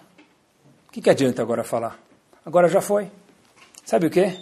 [0.92, 1.98] o que, que adianta agora falar?
[2.46, 3.10] Agora já foi.
[3.86, 4.38] Sabe o que?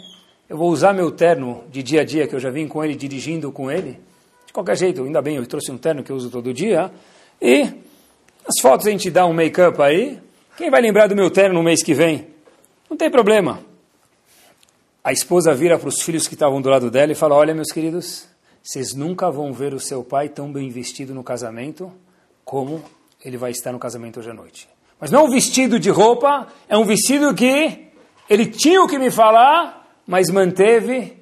[0.49, 2.95] Eu vou usar meu terno de dia a dia, que eu já vim com ele,
[2.95, 3.99] dirigindo com ele.
[4.47, 6.91] De qualquer jeito, ainda bem, eu trouxe um terno que eu uso todo dia.
[7.39, 7.71] E
[8.47, 10.19] as fotos a gente dá um make-up aí.
[10.57, 12.25] Quem vai lembrar do meu terno no mês que vem?
[12.89, 13.59] Não tem problema.
[15.03, 17.71] A esposa vira para os filhos que estavam do lado dela e fala: Olha, meus
[17.71, 18.27] queridos,
[18.63, 21.93] vocês nunca vão ver o seu pai tão bem vestido no casamento
[22.43, 22.83] como
[23.23, 24.67] ele vai estar no casamento hoje à noite.
[24.99, 27.87] Mas não um vestido de roupa, é um vestido que
[28.29, 31.17] ele tinha o que me falar, mas manteve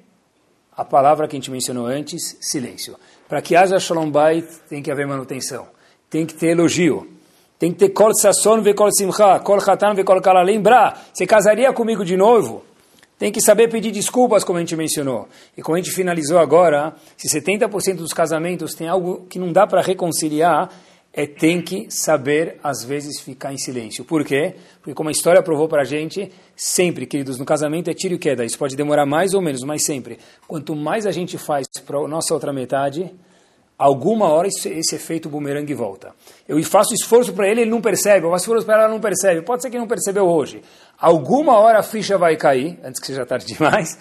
[0.76, 2.96] a palavra que a gente mencionou antes, silêncio.
[3.28, 5.66] Para que haja Shalom Bait, tem que haver manutenção,
[6.10, 7.06] tem que ter elogio,
[7.58, 10.42] tem que ter kol sasson ve kol simcha, kol chatan ve kol kala.
[10.42, 12.64] Lembrar, você casaria comigo de novo?
[13.18, 15.28] Tem que saber pedir desculpas, como a gente mencionou.
[15.56, 19.66] E como a gente finalizou agora, se 70% dos casamentos tem algo que não dá
[19.66, 20.70] para reconciliar,
[21.12, 24.04] é tem que saber, às vezes, ficar em silêncio.
[24.04, 24.54] Por quê?
[24.78, 28.18] Porque como a história provou para a gente, sempre, queridos, no casamento é tiro e
[28.18, 28.44] queda.
[28.44, 30.18] Isso pode demorar mais ou menos, mas sempre.
[30.46, 33.12] Quanto mais a gente faz para a nossa outra metade,
[33.78, 36.12] alguma hora esse, efeito bumerangue volta.
[36.46, 38.26] Eu faço esforço para ele, ele não percebe.
[38.26, 39.42] Eu faço esforço para ela não percebe.
[39.42, 40.62] Pode ser que não percebeu hoje.
[41.00, 43.98] Alguma hora a ficha vai cair, antes que seja tarde demais.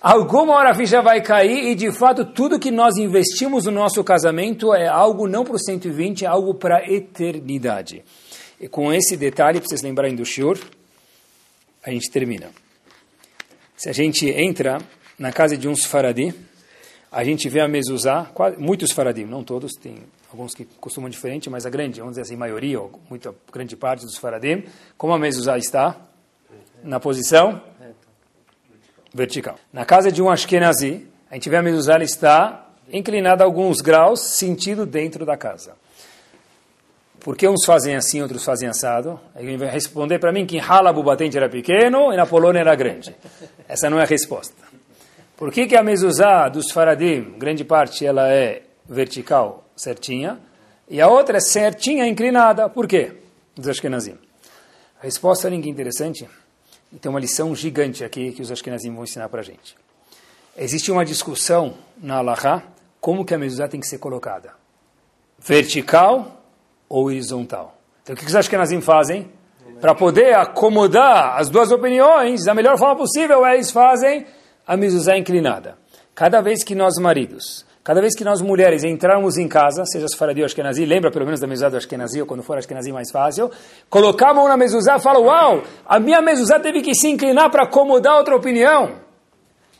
[0.00, 4.04] Alguma hora a ficha vai cair e, de fato, tudo que nós investimos no nosso
[4.04, 8.04] casamento é algo não para o 120, é algo para a eternidade.
[8.60, 10.56] E com esse detalhe, para vocês lembrarem do Shur,
[11.84, 12.50] a gente termina.
[13.76, 14.78] Se a gente entra
[15.18, 16.32] na casa de um Sfaradi,
[17.10, 19.96] a gente vê a mezuzá, muitos Faradim, não todos, tem
[20.30, 24.04] alguns que costumam diferente, mas a grande, vamos dizer assim, maioria, ou muita grande parte
[24.04, 24.64] dos Faradim,
[24.96, 25.96] como a mezuzá está?
[26.84, 27.60] Na posição
[29.18, 29.56] vertical.
[29.72, 34.86] Na casa de um Ashkenazi, a gente vê a mezuzá está inclinada alguns graus, sentido
[34.86, 35.74] dentro da casa.
[37.20, 39.20] Por que uns fazem assim, outros fazem assado?
[39.36, 42.74] Ele vai responder para mim que em Halabu batente era pequeno e na Polônia era
[42.76, 43.14] grande.
[43.68, 44.54] Essa não é a resposta.
[45.36, 50.38] Por que, que a mezuzá dos faradim, grande parte, ela é vertical, certinha,
[50.88, 52.68] e a outra é certinha, inclinada?
[52.68, 53.12] Por quê?
[53.54, 54.16] Dos Ashkenazim.
[55.00, 56.26] A resposta é ninguém interessante.
[57.00, 59.76] Tem uma lição gigante aqui que os Ashkenazim vão ensinar para a gente.
[60.56, 62.62] Existe uma discussão na Allahá
[63.00, 64.52] como que a mezuzá tem que ser colocada.
[65.38, 66.42] Vertical
[66.88, 67.78] ou horizontal.
[68.02, 69.30] Então o que os Ashkenazim fazem?
[69.80, 74.26] Para poder acomodar as duas opiniões da melhor forma possível, eles fazem
[74.66, 75.78] a mezuzá inclinada.
[76.14, 80.42] Cada vez que nós maridos, cada vez que nós mulheres entrarmos em casa, seja Sfaradi
[80.42, 83.50] ou Ashkenazi, lembra pelo menos da mezuzá do Ashkenazi, ou quando for Ashkenazi mais fácil,
[83.88, 87.50] colocar a mão na mezuzá e fala, uau, a minha mezuzá teve que se inclinar
[87.50, 88.90] para acomodar outra opinião.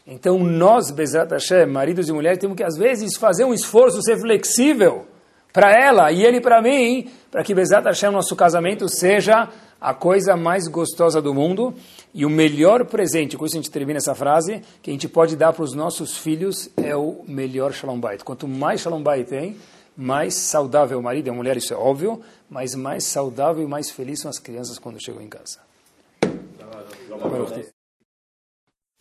[0.06, 4.18] Então nós, Bezat Hashem, maridos e mulheres, temos que às vezes fazer um esforço, ser
[4.18, 5.04] flexível
[5.52, 9.50] para ela e ele para mim, para que Bezat Hashem, nosso casamento, seja
[9.80, 11.74] a coisa mais gostosa do mundo
[12.12, 15.36] e o melhor presente, com isso a gente termina essa frase, que a gente pode
[15.36, 18.24] dar para os nossos filhos é o melhor Shalom Bait.
[18.24, 19.56] Quanto mais Shalom Bait tem,
[19.96, 23.90] mais saudável o marido e a mulher, isso é óbvio, mas mais saudável e mais
[23.90, 25.58] feliz são as crianças quando chegam em casa.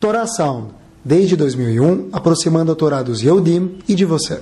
[0.00, 0.74] Torá Sound,
[1.04, 4.40] desde 2001, aproximando a Torá dos Yehudim e de você.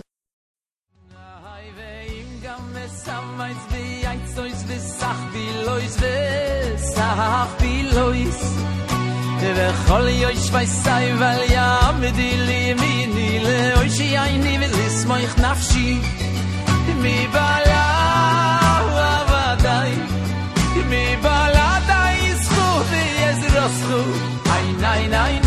[9.45, 15.99] וכל יויש וייסאי וליה מדי לימיני לאוי שייני ולסמוך נפשי
[16.97, 17.91] מבעלה
[18.95, 19.91] ועבדי
[20.88, 24.01] מבעלה די זכותי יזרוסכו
[24.55, 25.41] אין אין אין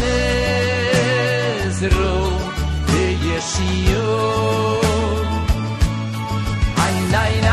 [1.67, 2.39] נזרו
[2.87, 4.35] וישיו
[6.79, 7.48] אין אין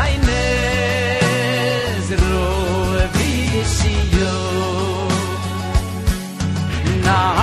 [7.07, 7.36] now.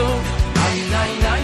[0.00, 1.39] どないないない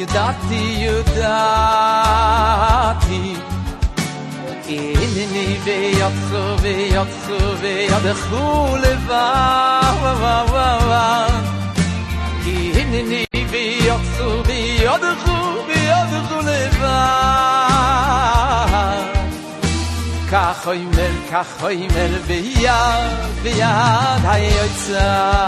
[0.00, 1.34] יודעתי, יודעתי.
[4.66, 9.80] הנני ויצו ויצו וידחו לבד.
[12.44, 15.38] כי הנני ויצו וידחו
[15.68, 17.40] וידחו לבד.
[20.30, 22.72] כך אומר, כך אומר, ביד,
[23.42, 25.40] ביד היוצא.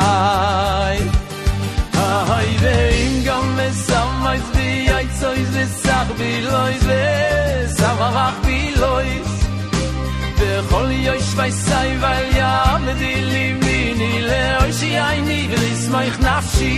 [2.31, 7.05] hay veim gam mesam iz vi ay tsoy iz sag vi loy ve
[7.79, 9.09] samarach vi loy.
[10.39, 15.67] Ve khol yoy shvay sai vay yam di limini le oy shi ay ni vil
[15.73, 16.75] is mei nafshi.